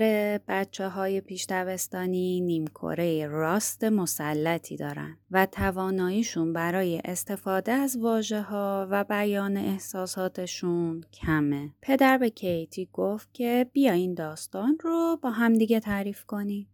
بچه 0.48 0.88
های 0.88 1.22
پیشتوستانی 1.22 2.42
نیمکره 2.42 3.28
راست 3.28 3.84
مسلطی 3.84 4.78
دارن 4.78 5.18
و 5.32 5.46
تواناییشون 5.46 6.54
برای 6.54 7.02
استفاده 7.06 7.72
از 7.72 7.98
واجه 7.98 8.42
ها 8.42 8.88
و 8.92 9.04
بیان 9.04 9.58
احساساتشون 9.58 11.04
کمه. 11.14 11.70
پدر 11.82 12.18
به 12.18 12.30
کیتی 12.30 12.90
گفت 12.94 13.34
که 13.34 13.70
بیا 13.74 13.94
این 13.94 14.14
داستان 14.14 14.78
رو 14.82 15.20
با 15.22 15.32
همدیگه 15.32 15.80
تعریف 15.80 16.26
کنیم. 16.26 16.68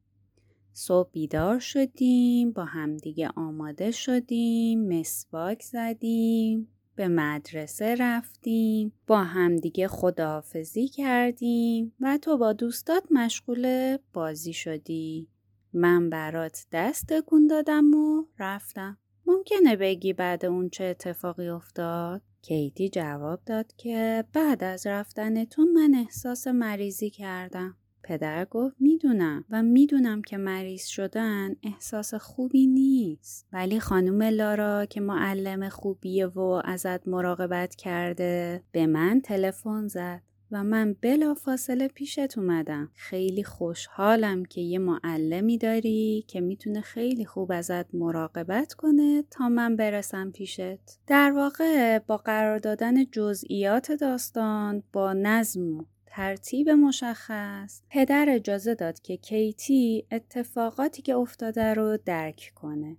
صبح 0.79 1.09
بیدار 1.11 1.59
شدیم 1.59 2.51
با 2.51 2.65
همدیگه 2.65 3.29
آماده 3.35 3.91
شدیم 3.91 4.99
مسواک 4.99 5.61
زدیم 5.61 6.67
به 6.95 7.07
مدرسه 7.07 7.95
رفتیم 7.95 8.93
با 9.07 9.23
همدیگه 9.23 9.87
خداحافظی 9.87 10.87
کردیم 10.87 11.93
و 11.99 12.17
تو 12.17 12.37
با 12.37 12.53
دوستات 12.53 13.03
مشغول 13.11 13.97
بازی 14.13 14.53
شدی. 14.53 15.27
من 15.73 16.09
برات 16.09 16.65
دست 16.71 17.05
تکون 17.13 17.47
دادم 17.47 17.93
و 17.93 18.25
رفتم. 18.39 18.97
ممکنه 19.25 19.75
بگی 19.75 20.13
بعد 20.13 20.45
اون 20.45 20.69
چه 20.69 20.83
اتفاقی 20.83 21.47
افتاد؟ 21.47 22.21
کیتی 22.41 22.89
جواب 22.89 23.39
داد 23.45 23.73
که 23.77 24.25
بعد 24.33 24.63
از 24.63 24.87
رفتن 24.87 25.45
تو 25.45 25.65
من 25.65 25.95
احساس 25.95 26.47
مریضی 26.47 27.09
کردم. 27.09 27.75
پدر 28.03 28.45
گفت 28.45 28.75
می‌دونم 28.79 29.45
و 29.49 29.63
می‌دونم 29.63 30.21
که 30.21 30.37
مریض 30.37 30.85
شدن 30.85 31.55
احساس 31.63 32.13
خوبی 32.13 32.67
نیست. 32.67 33.47
ولی 33.53 33.79
خانم 33.79 34.23
لارا 34.23 34.85
که 34.85 35.01
معلم 35.01 35.69
خوبیه 35.69 36.27
و 36.27 36.61
ازت 36.65 37.07
مراقبت 37.07 37.75
کرده 37.75 38.63
به 38.71 38.87
من 38.87 39.21
تلفن 39.21 39.87
زد 39.87 40.21
و 40.51 40.63
من 40.63 40.95
بلا 41.01 41.33
فاصله 41.33 41.87
پیشت 41.87 42.37
اومدم. 42.37 42.91
خیلی 42.95 43.43
خوشحالم 43.43 44.45
که 44.45 44.61
یه 44.61 44.79
معلمی 44.79 45.57
داری 45.57 46.25
که 46.27 46.41
می‌تونه 46.41 46.81
خیلی 46.81 47.25
خوب 47.25 47.51
ازت 47.51 47.95
مراقبت 47.95 48.73
کنه 48.73 49.23
تا 49.31 49.49
من 49.49 49.75
برسم 49.75 50.31
پیشت. 50.31 50.99
در 51.07 51.31
واقع 51.31 51.99
با 51.99 52.17
قرار 52.17 52.57
دادن 52.57 53.05
جزئیات 53.05 53.91
داستان 53.91 54.83
با 54.93 55.13
نظم 55.13 55.85
ترتیب 56.17 56.69
مشخص 56.69 57.81
پدر 57.89 58.25
اجازه 58.29 58.75
داد 58.75 58.99
که 58.99 59.17
کیتی 59.17 60.05
اتفاقاتی 60.11 61.01
که 61.01 61.15
افتاده 61.15 61.73
رو 61.73 61.97
درک 62.05 62.51
کنه. 62.55 62.97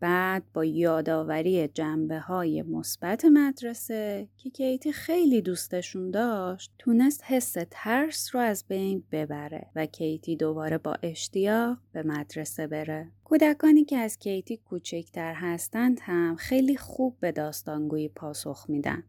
بعد 0.00 0.42
با 0.54 0.64
یادآوری 0.64 1.68
جنبه 1.68 2.18
های 2.18 2.62
مثبت 2.62 3.24
مدرسه 3.24 4.28
که 4.36 4.50
کیتی 4.50 4.92
خیلی 4.92 5.42
دوستشون 5.42 6.10
داشت 6.10 6.72
تونست 6.78 7.24
حس 7.24 7.56
ترس 7.70 8.34
رو 8.34 8.40
از 8.40 8.64
بین 8.68 9.04
ببره 9.12 9.66
و 9.76 9.86
کیتی 9.86 10.36
دوباره 10.36 10.78
با 10.78 10.96
اشتیاق 11.02 11.78
به 11.92 12.02
مدرسه 12.02 12.66
بره. 12.66 13.12
کودکانی 13.24 13.84
که 13.84 13.96
از 13.96 14.18
کیتی 14.18 14.56
کوچکتر 14.56 15.34
هستند 15.34 16.00
هم 16.02 16.36
خیلی 16.36 16.76
خوب 16.76 17.16
به 17.20 17.32
داستانگویی 17.32 18.08
پاسخ 18.08 18.64
میدن. 18.68 19.02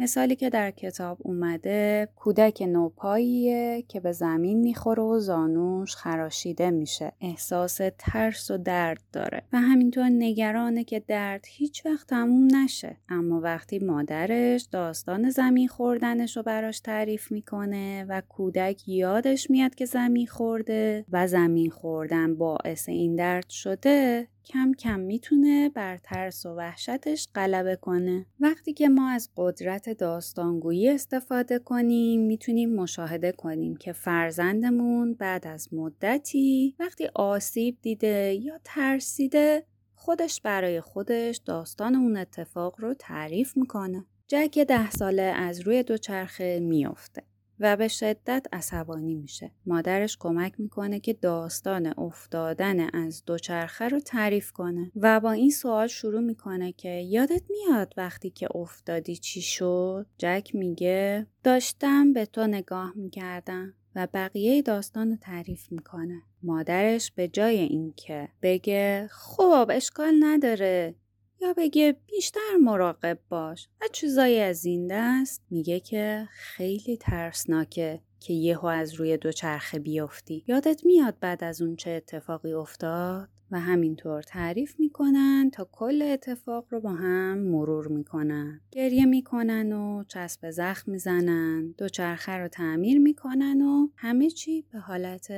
مثالی 0.00 0.36
که 0.36 0.50
در 0.50 0.70
کتاب 0.70 1.18
اومده 1.20 2.08
کودک 2.16 2.62
نوپاییه 2.62 3.84
که 3.88 4.00
به 4.00 4.12
زمین 4.12 4.60
می‌خوره 4.60 5.02
و 5.02 5.18
زانوش 5.18 5.96
خراشیده 5.96 6.70
میشه. 6.70 7.12
احساس 7.20 7.80
ترس 7.98 8.50
و 8.50 8.58
درد 8.58 9.02
داره. 9.12 9.42
و 9.52 9.60
همینطور 9.60 10.04
نگرانه 10.04 10.84
که 10.84 11.00
درد 11.00 11.44
هیچ 11.48 11.86
وقت 11.86 12.06
تموم 12.06 12.48
نشه. 12.56 12.96
اما 13.08 13.40
وقتی 13.40 13.78
مادرش 13.78 14.62
داستان 14.62 15.30
زمین 15.30 15.68
خوردنش 15.68 16.36
رو 16.36 16.42
براش 16.42 16.80
تعریف 16.80 17.32
می‌کنه 17.32 18.04
و 18.08 18.22
کودک 18.28 18.88
یادش 18.88 19.50
میاد 19.50 19.74
که 19.74 19.84
زمین 19.84 20.26
خورده 20.26 21.04
و 21.12 21.26
زمین 21.26 21.70
خوردن 21.70 22.34
باعث 22.34 22.88
این 22.88 23.16
درد 23.16 23.50
شده 23.50 24.28
کم 24.50 24.72
کم 24.72 25.00
می‌تونه 25.00 25.68
بر 25.68 25.96
ترس 25.96 26.46
و 26.46 26.54
وحشتش 26.54 27.28
غلبه 27.34 27.76
کنه. 27.76 28.26
وقتی 28.40 28.72
که 28.72 28.88
ما 28.88 29.10
از 29.10 29.28
قدرت 29.36 29.90
داستانگویی 29.90 30.88
استفاده 30.88 31.58
کنیم 31.58 32.20
می‌تونیم 32.20 32.74
مشاهده 32.74 33.32
کنیم 33.32 33.76
که 33.76 33.92
فرزندمون 33.92 35.14
بعد 35.14 35.46
از 35.46 35.74
مدتی 35.74 36.74
وقتی 36.80 37.08
آسیب 37.14 37.78
دیده 37.82 38.38
یا 38.42 38.60
ترسیده 38.64 39.64
خودش 39.94 40.40
برای 40.40 40.80
خودش 40.80 41.36
داستان 41.36 41.94
اون 41.94 42.16
اتفاق 42.16 42.74
رو 42.78 42.94
تعریف 42.94 43.56
می‌کنه. 43.56 44.04
جک 44.28 44.58
ده 44.58 44.90
ساله 44.90 45.22
از 45.22 45.60
روی 45.60 45.82
دوچرخه 45.82 46.60
میافته. 46.60 47.22
و 47.60 47.76
به 47.76 47.88
شدت 47.88 48.46
عصبانی 48.52 49.14
میشه. 49.14 49.50
مادرش 49.66 50.16
کمک 50.20 50.60
می‌کنه 50.60 51.00
که 51.00 51.12
داستان 51.12 51.94
افتادن 51.98 52.80
از 52.94 53.24
دوچرخه 53.24 53.88
رو 53.88 54.00
تعریف 54.00 54.52
کنه 54.52 54.92
و 54.96 55.20
با 55.20 55.32
این 55.32 55.50
سوال 55.50 55.86
شروع 55.86 56.20
می‌کنه 56.20 56.72
که 56.72 56.88
یادت 56.88 57.42
میاد 57.50 57.94
وقتی 57.96 58.30
که 58.30 58.48
افتادی 58.54 59.16
چی 59.16 59.42
شد؟ 59.42 60.06
جک 60.18 60.50
میگه 60.54 61.26
داشتم 61.44 62.12
به 62.12 62.26
تو 62.26 62.46
نگاه 62.46 62.92
می‌کردم 62.96 63.74
و 63.94 64.08
بقیه 64.14 64.62
داستان 64.62 65.10
رو 65.10 65.16
تعریف 65.16 65.72
می‌کنه. 65.72 66.22
مادرش 66.42 67.12
به 67.12 67.28
جای 67.28 67.58
اینکه 67.58 68.28
بگه 68.42 69.08
خب 69.10 69.66
اشکال 69.70 70.14
نداره 70.20 70.94
یا 71.40 71.54
بگه 71.56 71.96
بیشتر 72.06 72.56
مراقب 72.60 73.18
باش. 73.28 73.68
و 73.80 73.84
چیزایی 73.92 74.40
از 74.40 74.64
این 74.64 74.86
دست 74.90 75.42
میگه 75.50 75.80
که 75.80 76.28
خیلی 76.32 76.96
ترسناکه 76.96 78.00
که 78.20 78.32
یهو 78.32 78.66
از 78.66 78.94
روی 78.94 79.16
دوچرخه 79.16 79.78
بیفتی. 79.78 80.44
یادت 80.46 80.84
میاد 80.84 81.16
بعد 81.20 81.44
از 81.44 81.62
اون 81.62 81.76
چه 81.76 81.90
اتفاقی 81.90 82.52
افتاد؟ 82.52 83.28
و 83.50 83.60
همینطور 83.60 84.22
تعریف 84.22 84.80
می‌کنن 84.80 85.50
تا 85.52 85.68
کل 85.72 86.02
اتفاق 86.02 86.66
رو 86.70 86.80
با 86.80 86.90
هم 86.90 87.38
مرور 87.38 87.88
می‌کنن. 87.88 88.60
گریه 88.70 89.04
می‌کنن 89.04 89.72
و 89.72 90.04
چسب 90.04 90.50
زخم 90.50 90.90
می‌زنن. 90.92 91.74
دوچرخه 91.78 92.32
رو 92.32 92.48
تعمیر 92.48 92.98
می‌کنن 92.98 93.62
و 93.62 93.88
همه 93.96 94.30
چی 94.30 94.64
به 94.72 94.78
حالت 94.78 95.32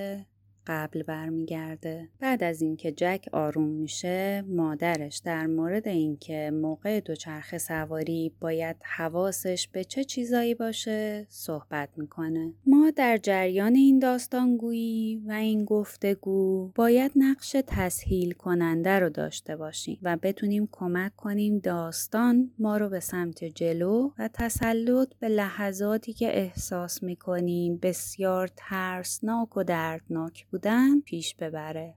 قبل 0.67 1.03
برمیگرده. 1.03 2.09
بعد 2.21 2.45
از 2.45 2.63
اینکه 2.63 2.93
جک 2.93 3.29
آروم 3.33 3.69
میشه 3.69 4.45
مادرش 4.49 5.19
در 5.19 5.47
مورد 5.47 5.89
اینکه 5.89 6.51
موقع 6.55 7.01
دوچرخه 7.01 7.59
سواری 7.59 8.33
باید 8.41 8.77
حواسش 8.83 9.69
به 9.73 9.85
چه 9.85 10.05
چیزایی 10.05 10.55
باشه 10.55 11.27
صحبت 11.29 11.89
می‌کنه. 11.97 12.53
ما 12.67 12.91
در 12.97 13.17
جریان 13.17 13.75
این 13.75 13.99
داستانگویی 13.99 15.23
و 15.27 15.33
این 15.33 15.65
گفتگو 15.65 16.71
باید 16.75 17.13
نقش 17.17 17.57
تسهیل 17.67 18.33
کننده 18.33 18.99
رو 18.99 19.09
داشته 19.09 19.57
باشیم 19.57 19.99
و 20.03 20.17
بتونیم 20.23 20.69
کمک 20.73 21.17
کنیم 21.17 21.59
داستان 21.59 22.51
ما 22.59 22.77
رو 22.77 22.89
به 22.89 23.01
سمت 23.01 23.45
جلو 23.45 24.11
و 24.19 24.29
تسلط 24.33 25.09
به 25.21 25.29
لحظاتی 25.29 26.13
که 26.13 26.39
احساس 26.39 27.03
می‌کنیم 27.03 27.79
بسیار 27.83 28.51
ترسناک 28.57 29.57
و 29.57 29.63
دردناک 29.63 30.47
بودن 30.53 31.01
پیش 31.01 31.35
ببره. 31.35 31.95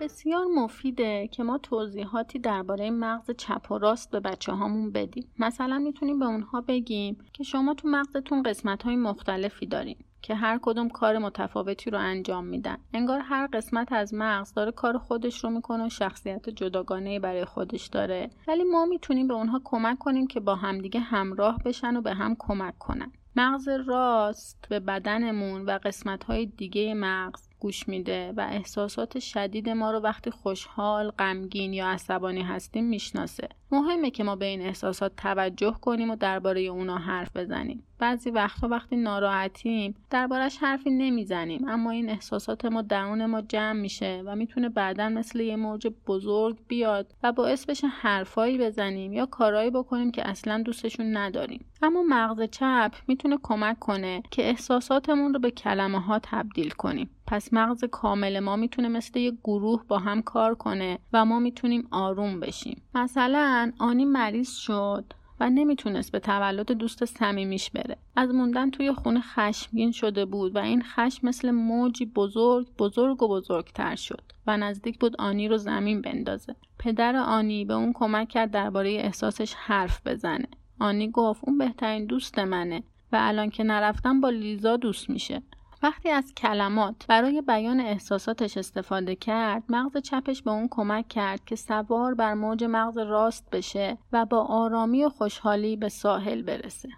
بسیار 0.00 0.44
مفیده 0.44 1.28
که 1.28 1.42
ما 1.42 1.58
توضیحاتی 1.58 2.38
درباره 2.38 2.90
مغز 2.90 3.30
چپ 3.30 3.72
و 3.72 3.78
راست 3.78 4.10
به 4.10 4.20
بچه 4.20 4.52
هامون 4.52 4.92
بدیم. 4.92 5.28
مثلا 5.38 5.78
می‌تونیم 5.78 6.18
به 6.18 6.26
اونها 6.26 6.60
بگیم 6.60 7.18
که 7.32 7.44
شما 7.44 7.74
تو 7.74 7.88
مغزتون 7.88 8.42
قسمت 8.42 8.82
های 8.82 8.96
مختلفی 8.96 9.66
دارین 9.66 9.96
که 10.22 10.34
هر 10.34 10.58
کدوم 10.62 10.88
کار 10.88 11.18
متفاوتی 11.18 11.90
رو 11.90 11.98
انجام 11.98 12.44
میدن. 12.44 12.76
انگار 12.94 13.20
هر 13.20 13.48
قسمت 13.52 13.92
از 13.92 14.14
مغز 14.14 14.52
داره 14.52 14.72
کار 14.72 14.98
خودش 14.98 15.44
رو 15.44 15.50
می‌کنه 15.50 15.86
و 15.86 15.88
شخصیت 15.88 16.48
جداگانه 16.48 17.20
برای 17.20 17.44
خودش 17.44 17.86
داره. 17.86 18.30
ولی 18.48 18.64
ما 18.64 18.86
می‌تونیم 18.86 19.28
به 19.28 19.34
اونها 19.34 19.60
کمک 19.64 19.98
کنیم 19.98 20.26
که 20.26 20.40
با 20.40 20.54
همدیگه 20.54 21.00
همراه 21.00 21.58
بشن 21.64 21.96
و 21.96 22.00
به 22.00 22.14
هم 22.14 22.36
کمک 22.38 22.78
کنن. 22.78 23.12
مغز 23.36 23.68
راست 23.68 24.66
به 24.68 24.80
بدنمون 24.80 25.64
و 25.64 25.78
قسمت 25.82 26.24
های 26.24 26.46
دیگه 26.46 26.94
مغز. 26.94 27.45
گوش 27.60 27.88
میده 27.88 28.32
و 28.36 28.40
احساسات 28.50 29.18
شدید 29.18 29.68
ما 29.68 29.90
رو 29.90 29.98
وقتی 29.98 30.30
خوشحال، 30.30 31.10
غمگین 31.10 31.72
یا 31.72 31.86
عصبانی 31.86 32.42
هستیم 32.42 32.84
می‌شناسه. 32.84 33.48
مهمه 33.70 34.10
که 34.10 34.24
ما 34.24 34.36
به 34.36 34.46
این 34.46 34.62
احساسات 34.62 35.16
توجه 35.16 35.76
کنیم 35.80 36.10
و 36.10 36.16
درباره 36.16 36.60
اونا 36.60 36.98
حرف 36.98 37.36
بزنیم. 37.36 37.82
بعضی 37.98 38.30
وقتا 38.30 38.68
وقتی 38.68 38.96
ناراحتیم 38.96 39.94
دربارش 40.10 40.56
حرفی 40.56 40.90
نمی‌زنیم 40.90 41.68
اما 41.68 41.90
این 41.90 42.10
احساسات 42.10 42.64
ما 42.64 42.82
درون 42.82 43.26
ما 43.26 43.40
جمع 43.40 43.80
میشه 43.80 44.22
و 44.26 44.36
می‌تونه 44.36 44.68
بعدا 44.68 45.08
مثل 45.08 45.40
یه 45.40 45.56
موج 45.56 45.86
بزرگ 46.06 46.58
بیاد 46.68 47.14
و 47.22 47.32
باعث 47.32 47.66
بشه 47.66 47.86
حرفایی 47.86 48.58
بزنیم 48.58 49.12
یا 49.12 49.26
کارایی 49.26 49.70
بکنیم 49.70 50.10
که 50.10 50.28
اصلا 50.28 50.62
دوستشون 50.62 51.16
نداریم 51.16 51.64
اما 51.82 52.02
مغز 52.08 52.42
چپ 52.50 52.92
می‌تونه 53.08 53.38
کمک 53.42 53.78
کنه 53.78 54.22
که 54.30 54.48
احساساتمون 54.48 55.34
رو 55.34 55.40
به 55.40 55.50
کلمه 55.50 56.00
ها 56.00 56.18
تبدیل 56.22 56.70
کنیم 56.70 57.10
پس 57.26 57.52
مغز 57.52 57.84
کامل 57.84 58.40
ما 58.40 58.56
می‌تونه 58.56 58.88
مثل 58.88 59.18
یه 59.18 59.32
گروه 59.44 59.84
با 59.88 59.98
هم 59.98 60.22
کار 60.22 60.54
کنه 60.54 60.98
و 61.12 61.24
ما 61.24 61.38
می‌تونیم 61.38 61.88
آروم 61.90 62.40
بشیم. 62.40 62.82
مثلا 62.94 63.72
آنی 63.78 64.04
مریض 64.04 64.50
شد 64.56 65.04
و 65.40 65.50
نمی‌تونست 65.50 66.12
به 66.12 66.18
تولد 66.20 66.72
دوست 66.72 67.04
صمیمیش 67.04 67.70
بره. 67.70 67.96
از 68.16 68.30
موندن 68.30 68.70
توی 68.70 68.92
خونه 68.92 69.20
خشمگین 69.20 69.92
شده 69.92 70.24
بود 70.24 70.56
و 70.56 70.58
این 70.58 70.82
خشم 70.82 71.26
مثل 71.26 71.50
موجی 71.50 72.06
بزرگ 72.06 72.66
بزرگ 72.78 73.22
و 73.22 73.28
بزرگتر 73.28 73.96
شد 73.96 74.22
و 74.46 74.56
نزدیک 74.56 74.98
بود 74.98 75.16
آنی 75.18 75.48
رو 75.48 75.56
زمین 75.56 76.02
بندازه. 76.02 76.56
پدر 76.78 77.16
آنی 77.16 77.64
به 77.64 77.74
اون 77.74 77.92
کمک 77.92 78.28
کرد 78.28 78.50
درباره 78.50 78.90
احساسش 78.90 79.54
حرف 79.54 80.06
بزنه. 80.06 80.48
آنی 80.80 81.10
گفت 81.10 81.40
اون 81.44 81.58
بهترین 81.58 82.06
دوست 82.06 82.38
منه 82.38 82.82
و 83.12 83.16
الان 83.20 83.50
که 83.50 83.64
نرفتم 83.64 84.20
با 84.20 84.30
لیزا 84.30 84.76
دوست 84.76 85.10
میشه. 85.10 85.42
وقتی 85.82 86.10
از 86.10 86.34
کلمات 86.34 87.06
برای 87.08 87.42
بیان 87.42 87.80
احساساتش 87.80 88.56
استفاده 88.56 89.16
کرد 89.16 89.62
مغز 89.68 89.96
چپش 89.96 90.42
به 90.42 90.50
اون 90.50 90.68
کمک 90.70 91.08
کرد 91.08 91.44
که 91.44 91.56
سوار 91.56 92.14
بر 92.14 92.34
موج 92.34 92.64
مغز 92.64 92.98
راست 92.98 93.50
بشه 93.50 93.98
و 94.12 94.26
با 94.26 94.44
آرامی 94.44 95.04
و 95.04 95.08
خوشحالی 95.08 95.76
به 95.76 95.88
ساحل 95.88 96.42
برسه. 96.42 96.88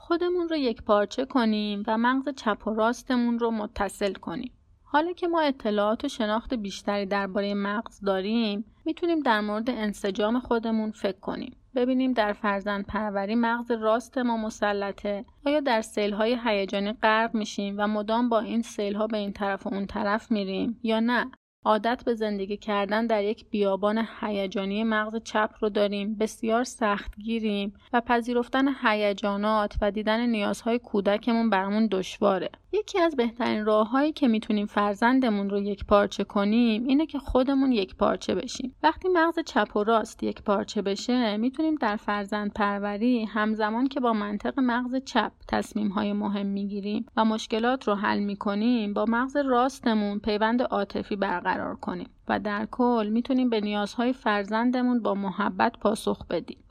خودمون 0.00 0.48
رو 0.48 0.56
یک 0.56 0.82
پارچه 0.82 1.24
کنیم 1.24 1.82
و 1.86 1.98
مغز 1.98 2.28
چپ 2.36 2.66
و 2.66 2.74
راستمون 2.74 3.38
رو 3.38 3.50
متصل 3.50 4.12
کنیم. 4.12 4.52
حالا 4.82 5.12
که 5.12 5.28
ما 5.28 5.40
اطلاعات 5.40 6.04
و 6.04 6.08
شناخت 6.08 6.54
بیشتری 6.54 7.06
درباره 7.06 7.54
مغز 7.54 8.00
داریم 8.00 8.64
می‌تونیم 8.84 9.20
در 9.20 9.40
مورد 9.40 9.70
انسجام 9.70 10.40
خودمون 10.40 10.90
فکر 10.90 11.20
کنیم. 11.20 11.56
ببینیم 11.74 12.12
در 12.12 12.32
فرزند 12.32 12.86
پروری 12.86 13.34
مغز 13.34 13.70
راست 13.70 14.18
ما 14.18 14.36
مسلطه؟ 14.36 15.24
آیا 15.46 15.60
در 15.60 15.82
سیل 15.82 16.12
های 16.12 16.38
هیجانی 16.44 16.92
غرق 16.92 17.34
میشیم 17.34 17.74
و 17.78 17.86
مدام 17.86 18.28
با 18.28 18.40
این 18.40 18.62
سیل 18.62 18.94
ها 18.94 19.06
به 19.06 19.18
این 19.18 19.32
طرف 19.32 19.66
و 19.66 19.74
اون 19.74 19.86
طرف 19.86 20.30
میریم 20.30 20.80
یا 20.82 21.00
نه؟ 21.00 21.30
عادت 21.64 22.02
به 22.04 22.14
زندگی 22.14 22.56
کردن 22.56 23.06
در 23.06 23.24
یک 23.24 23.50
بیابان 23.50 24.06
هیجانی 24.20 24.84
مغز 24.84 25.22
چپ 25.24 25.50
رو 25.60 25.68
داریم 25.68 26.14
بسیار 26.14 26.64
سختگیریم 26.64 27.74
و 27.92 28.00
پذیرفتن 28.00 28.68
هیجانات 28.82 29.76
و 29.80 29.90
دیدن 29.90 30.26
نیازهای 30.26 30.78
کودکمون 30.78 31.50
برامون 31.50 31.86
دشواره. 31.86 32.50
یکی 32.72 33.00
از 33.00 33.16
بهترین 33.16 33.64
راههایی 33.64 34.12
که 34.12 34.28
می‌تونیم 34.28 34.66
فرزندمون 34.66 35.50
رو 35.50 35.58
یک 35.58 35.84
پارچه 35.84 36.24
کنیم 36.24 36.84
اینه 36.84 37.06
که 37.06 37.18
خودمون 37.18 37.72
یک 37.72 37.96
پارچه 37.96 38.34
بشیم. 38.34 38.74
وقتی 38.82 39.08
مغز 39.08 39.38
چپ 39.46 39.76
و 39.76 39.84
راست 39.84 40.22
یک 40.22 40.42
پارچه 40.42 40.82
بشه 40.82 41.36
می‌تونیم 41.36 41.74
در 41.74 41.96
فرزند 41.96 42.52
پروری 42.52 43.24
همزمان 43.24 43.88
که 43.88 44.00
با 44.00 44.12
منطق 44.12 44.60
مغز 44.60 44.94
چپ 45.04 45.32
تصمیم 45.48 45.88
های 45.88 46.12
مهم 46.12 46.46
می‌گیریم 46.46 47.06
و 47.16 47.24
مشکلات 47.24 47.88
رو 47.88 47.94
حل 47.94 48.18
می‌کنیم 48.18 48.94
با 48.94 49.04
مغز 49.08 49.36
راستمون 49.36 50.18
پیوند 50.18 50.62
عاطفی 50.62 51.16
برقرار 51.16 51.76
کنیم 51.76 52.08
و 52.28 52.38
در 52.38 52.68
کل 52.70 53.08
می‌تونیم 53.12 53.50
به 53.50 53.60
نیازهای 53.60 54.12
فرزندمون 54.12 55.02
با 55.02 55.14
محبت 55.14 55.78
پاسخ 55.80 56.26
بدیم. 56.26 56.61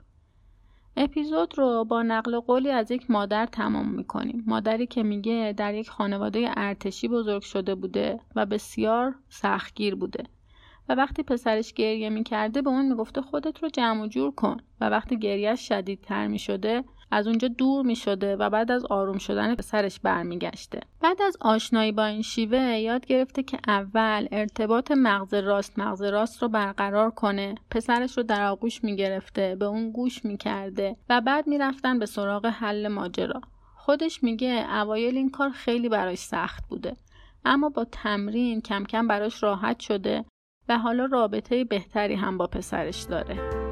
اپیزود 0.98 1.58
رو 1.58 1.86
با 1.86 2.04
نقل 2.04 2.40
قولی 2.40 2.70
از 2.70 2.92
یک 2.92 3.12
مادر 3.12 3.46
تمام 3.46 3.90
می‌کنیم. 3.90 4.44
مادری 4.48 4.88
که 4.88 5.04
میگه 5.04 5.54
در 5.58 5.74
یک 5.74 5.90
خانواده 5.90 6.50
ارتشی 6.58 7.08
بزرگ 7.08 7.42
شده 7.42 7.76
بوده 7.76 8.20
و 8.36 8.46
بسیار 8.46 9.16
سختگیر 9.30 9.96
بوده. 9.96 10.24
و 10.90 10.96
وقتی 10.96 11.24
پسرش 11.24 11.74
گریه 11.74 12.10
می‌کرده 12.10 12.62
به 12.62 12.70
اون 12.70 12.90
می‌گفته 12.90 13.22
خودت 13.22 13.64
رو 13.64 13.70
جمع 13.70 14.04
و 14.04 14.08
جور 14.08 14.32
کن. 14.32 14.58
و 14.82 14.90
وقتی 14.90 15.20
گریهش 15.20 15.68
شدیدتر 15.68 16.28
می‌شده 16.28 16.84
از 17.12 17.28
اونجا 17.28 17.48
دور 17.48 17.86
می 17.86 17.96
شده 17.96 18.36
و 18.36 18.50
بعد 18.50 18.72
از 18.72 18.86
آروم 18.86 19.18
شدن 19.18 19.56
پسرش 19.56 20.00
برمیگشته. 20.00 20.80
بعد 21.02 21.22
از 21.22 21.38
آشنایی 21.42 21.92
با 21.92 22.06
این 22.06 22.22
شیوه 22.22 22.60
یاد 22.60 23.06
گرفته 23.06 23.44
که 23.44 23.60
اول 23.68 24.28
ارتباط 24.32 24.92
مغز 24.92 25.34
راست 25.34 25.80
مغز 25.80 26.02
راست 26.02 26.42
رو 26.42 26.50
برقرار 26.50 27.12
کنه. 27.12 27.56
پسرش 27.72 28.18
رو 28.18 28.24
در 28.24 28.48
آغوش 28.48 28.84
می 28.84 28.96
گرفته، 28.96 29.56
به 29.56 29.66
اون 29.66 29.92
گوش 29.92 30.26
می 30.26 30.38
کرده 30.38 30.96
و 31.10 31.22
بعد 31.22 31.48
می 31.48 31.58
رفتن 31.58 32.00
به 32.00 32.06
سراغ 32.06 32.46
حل 32.46 32.88
ماجرا. 32.88 33.42
خودش 33.76 34.24
میگه 34.24 34.66
اوایل 34.70 35.18
این 35.18 35.30
کار 35.30 35.50
خیلی 35.50 35.90
براش 35.90 36.18
سخت 36.18 36.68
بوده. 36.70 36.96
اما 37.46 37.70
با 37.70 37.86
تمرین 37.92 38.62
کم 38.62 38.84
کم 38.84 39.08
براش 39.08 39.44
راحت 39.44 39.80
شده 39.80 40.26
و 40.70 40.78
حالا 40.78 41.06
رابطه 41.06 41.64
بهتری 41.64 42.16
هم 42.16 42.38
با 42.38 42.48
پسرش 42.48 43.04
داره. 43.04 43.71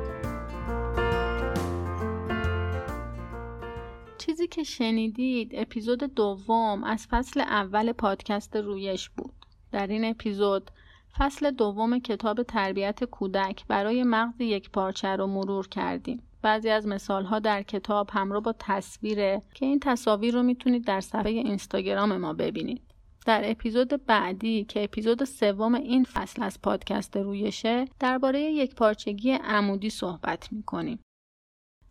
چیزی 4.29 4.47
که 4.47 4.63
شنیدید 4.63 5.51
اپیزود 5.53 5.99
دوم 5.99 6.83
از 6.83 7.07
فصل 7.07 7.41
اول 7.41 7.91
پادکست 7.91 8.55
رویش 8.55 9.09
بود. 9.09 9.33
در 9.71 9.87
این 9.87 10.05
اپیزود 10.05 10.71
فصل 11.17 11.51
دوم 11.51 11.99
کتاب 11.99 12.43
تربیت 12.43 13.03
کودک 13.03 13.67
برای 13.67 14.03
مغز 14.03 14.41
یک 14.41 14.69
پارچه 14.69 15.07
رو 15.07 15.27
مرور 15.27 15.67
کردیم. 15.67 16.23
بعضی 16.41 16.69
از 16.69 16.87
مثال 16.87 17.25
ها 17.25 17.39
در 17.39 17.63
کتاب 17.63 18.09
همراه 18.13 18.43
با 18.43 18.55
تصویره 18.59 19.41
که 19.53 19.65
این 19.65 19.79
تصاویر 19.79 20.33
رو 20.33 20.43
می‌تونید 20.43 20.85
در 20.85 21.01
صفحه 21.01 21.31
اینستاگرام 21.31 22.17
ما 22.17 22.33
ببینید. 22.33 22.81
در 23.25 23.51
اپیزود 23.51 24.05
بعدی 24.05 24.63
که 24.63 24.83
اپیزود 24.83 25.23
سوم 25.23 25.75
این 25.75 26.03
فصل 26.03 26.43
از 26.43 26.61
پادکست 26.61 27.17
رویشه 27.17 27.85
درباره 27.99 28.41
یکپارچگی 28.41 29.31
عمودی 29.31 29.89
صحبت 29.89 30.53
می‌کنیم. 30.53 30.99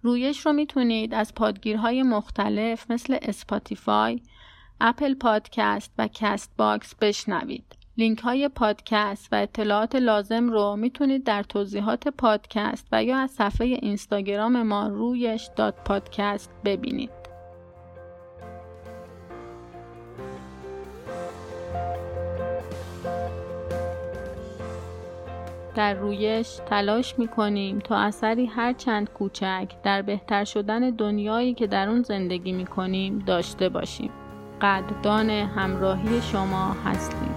رویش 0.03 0.47
رو 0.47 0.53
می‌تونید 0.53 1.15
از 1.15 1.35
پادگیرهای 1.35 2.03
مختلف 2.03 2.91
مثل 2.91 3.19
اسپاتیفای، 3.23 4.21
اپل 4.81 5.15
پادکست 5.15 5.93
و 5.99 6.09
کست 6.15 6.53
باکس 6.57 6.95
بشنوید. 6.95 7.65
لینک 7.99 8.19
های 8.19 8.49
پادکست 8.49 9.29
و 9.33 9.37
اطلاعات 9.37 9.95
لازم 9.97 10.51
رو 10.51 10.77
می‌تونید 10.77 11.25
در 11.25 11.43
توضیحات 11.43 12.09
پادکست 12.09 12.89
و 12.93 13.05
یا 13.05 13.19
از 13.19 13.31
صفحه 13.31 13.67
اینستاگرام 13.67 14.63
ما 14.63 14.89
رویش 14.89 15.49
dot 15.57 15.75
پادکست 15.85 16.51
ببینید. 16.65 17.18
در 25.79 25.95
رویش 25.95 26.61
تلاش 26.67 27.19
می 27.19 27.29
کنیم 27.29 27.79
تا 27.79 27.97
اثری 27.97 28.47
هر 28.47 28.73
چند 28.73 29.11
کوچک 29.11 29.69
در 29.83 30.03
بهتر 30.03 30.45
شدن 30.45 30.91
دنیایی 30.91 31.55
که 31.55 31.67
در 31.67 31.89
اون 31.89 32.03
زندگی 32.03 32.53
می 32.53 32.67
کنیم 32.67 33.19
داشته 33.19 33.69
باشیم. 33.69 34.11
قدردان 34.61 35.31
همراهی 35.31 36.23
شما 36.23 36.77
هستیم. 36.85 37.35